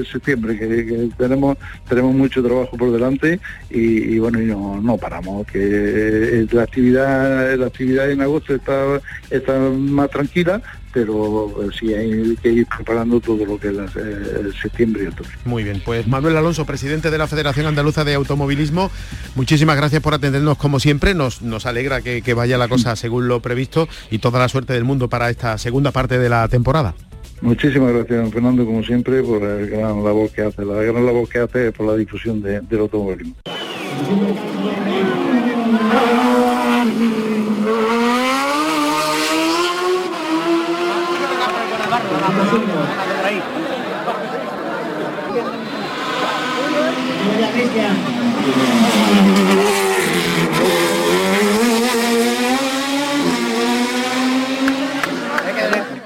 septiembre, 0.05 0.59
que, 0.59 1.09
tenemos 1.17 1.57
tenemos 1.89 2.15
mucho 2.15 2.43
trabajo 2.43 2.77
por 2.77 2.93
delante 2.93 3.41
y, 3.71 4.19
bueno, 4.19 4.39
y 4.39 4.45
no, 4.45 4.79
no 4.83 4.99
paramos, 4.99 5.47
que 5.47 6.47
la 6.53 6.65
actividad 6.65 7.57
la 7.57 7.67
actividad 7.67 8.11
en 8.11 8.21
agosto 8.21 8.55
está, 8.55 9.01
está 9.31 9.59
más 9.59 10.11
tranquila, 10.11 10.61
pero 10.93 11.63
eh, 11.63 11.69
sí 11.79 11.95
hay 11.95 12.37
que 12.37 12.51
ir 12.51 12.67
preparando 12.67 13.21
todo 13.21 13.45
lo 13.45 13.59
que 13.59 13.69
es 13.69 13.77
eh, 13.97 14.51
septiembre 14.61 15.05
y 15.05 15.07
octubre. 15.07 15.31
Muy 15.45 15.65
bien, 15.65 15.83
pues 15.85 16.07
Manuel 16.07 16.37
Alonso, 16.37 16.65
presidente 16.65 17.11
de 17.11 17.19
la 17.19 17.27
Federación 17.27 17.67
Andaluza 17.67 18.05
de 18.05 18.15
Automovilismo, 18.15 18.91
muchísimas 19.35 19.77
gracias 19.77 20.03
por 20.03 20.15
atendernos 20.15 20.59
como 20.59 20.81
siempre, 20.81 21.15
nos, 21.15 21.43
nos 21.43 21.67
alegra 21.67 22.01
que, 22.01 22.35
vaya 22.35 22.59
la 22.59 22.69
cosa 22.69 22.95
según 22.97 23.29
lo 23.29 23.41
previsto 23.41 23.89
y 24.11 24.19
toda 24.19 24.39
la 24.39 24.49
suerte 24.49 24.73
del 24.73 24.85
mundo 24.85 25.09
para 25.09 25.31
esta 25.31 25.59
segunda 25.59 25.91
parte 25.91 26.19
de 26.19 26.29
la 26.29 26.47
temporada. 26.49 26.95
Muchísimas 27.43 27.93
gracias, 27.93 28.33
Fernando, 28.33 28.65
como 28.65 28.83
siempre, 28.83 29.23
por 29.23 29.43
la 29.43 29.55
gran 29.67 30.05
labor 30.05 30.31
que 30.31 30.43
hace. 30.43 30.65
La 30.65 30.83
gran 30.83 31.07
labor 31.07 31.29
que 31.29 31.39
hace 31.39 31.73
por 31.73 31.87
la 31.87 31.97
difusión 31.97 32.43
del 32.43 32.81
automovilismo. 32.81 33.35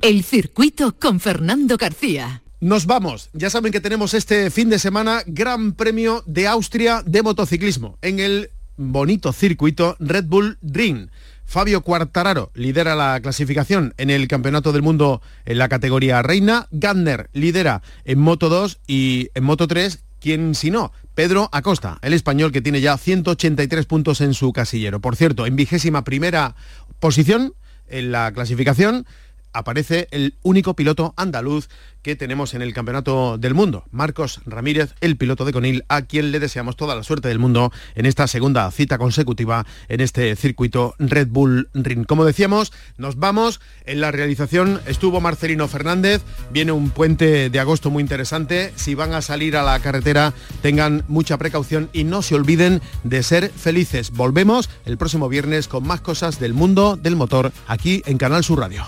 El 0.03 0.23
circuito 0.25 0.97
con 0.99 1.21
Fernando 1.21 1.77
García. 1.77 2.43
Nos 2.61 2.87
vamos. 2.87 3.31
Ya 3.33 3.51
saben 3.51 3.73
que 3.73 3.81
tenemos 3.81 4.15
este 4.15 4.51
fin 4.51 4.69
de 4.69 4.79
semana 4.79 5.23
Gran 5.27 5.75
Premio 5.75 6.25
de 6.27 6.49
Austria 6.49 7.03
de 7.07 7.23
motociclismo 7.23 7.99
en 8.03 8.19
el 8.19 8.51
bonito 8.77 9.33
circuito 9.33 9.97
Red 10.01 10.25
Bull 10.25 10.59
Ring. 10.61 11.09
Fabio 11.45 11.83
Quartararo 11.83 12.51
lidera 12.55 12.95
la 12.97 13.21
clasificación 13.21 13.95
en 13.97 14.11
el 14.11 14.27
Campeonato 14.29 14.73
del 14.73 14.83
Mundo 14.83 15.23
en 15.45 15.59
la 15.59 15.69
categoría 15.69 16.21
reina. 16.23 16.67
Gardner 16.73 17.31
lidera 17.33 17.83
en 18.05 18.19
Moto 18.19 18.49
2 18.49 18.81
y 18.87 19.31
en 19.35 19.45
Moto 19.45 19.69
3 19.69 20.05
¿Quién 20.25 20.55
si 20.55 20.71
no? 20.71 20.91
Pedro 21.15 21.49
Acosta, 21.53 21.99
el 22.03 22.13
español 22.13 22.51
que 22.51 22.61
tiene 22.61 22.81
ya 22.81 22.99
183 22.99 23.87
puntos 23.87 24.21
en 24.21 24.35
su 24.35 24.53
casillero. 24.53 25.01
Por 25.01 25.15
cierto, 25.15 25.47
en 25.47 25.55
vigésima 25.55 26.03
primera 26.03 26.57
posición 26.99 27.55
en 27.87 28.11
la 28.11 28.33
clasificación 28.33 29.07
aparece 29.53 30.09
el 30.11 30.35
único 30.43 30.75
piloto 30.75 31.15
andaluz 31.17 31.69
que 32.05 32.15
tenemos 32.15 32.53
en 32.55 32.63
el 32.63 32.75
Campeonato 32.75 33.39
del 33.39 33.55
Mundo, 33.55 33.87
Marcos 33.91 34.43
Ramírez, 34.45 34.95
el 35.01 35.17
piloto 35.17 35.45
de 35.47 35.53
Conil, 35.53 35.85
a 35.89 36.03
quien 36.03 36.31
le 36.31 36.39
deseamos 36.39 36.77
toda 36.77 36.95
la 36.95 37.03
suerte 37.03 37.29
del 37.29 37.39
mundo 37.39 37.73
en 37.95 38.05
esta 38.05 38.29
segunda 38.29 38.71
cita 38.71 38.99
consecutiva 38.99 39.67
en 39.89 40.03
este 40.03 40.37
circuito 40.37 40.95
Red 40.99 41.29
Bull 41.29 41.71
Ring. 41.73 42.05
Como 42.07 42.27
decíamos, 42.27 42.73
nos 42.99 43.17
vamos. 43.17 43.61
En 43.87 44.03
la 44.03 44.13
realización 44.13 44.81
estuvo 44.87 45.23
Marcelino 45.23 45.67
Fernández. 45.67 46.23
Viene 46.53 46.73
un 46.73 46.91
puente 46.91 47.49
de 47.49 47.59
agosto 47.59 47.91
muy 47.91 48.03
interesante. 48.03 48.73
Si 48.77 48.95
van 48.95 49.15
a 49.15 49.23
salir 49.23 49.57
a 49.57 49.63
la 49.63 49.81
carretera, 49.81 50.35
tengan 50.61 51.05
mucha 51.09 51.39
precaución 51.39 51.89
y 51.95 52.05
no 52.05 52.21
se 52.21 52.35
olviden 52.35 52.83
de 53.03 53.23
ser 53.23 53.51
felices. 53.51 54.11
Volvemos 54.11 54.69
el 54.85 54.99
próximo 54.99 55.31
viernes 55.31 55.69
con 55.69 55.87
más 55.87 56.03
cosas 56.03 56.39
del 56.39 56.53
mundo 56.53 56.97
del 56.97 57.17
motor 57.17 57.51
aquí 57.67 58.03
en 58.05 58.19
Canal 58.19 58.45
Sur 58.45 58.61
Radio. 58.61 58.85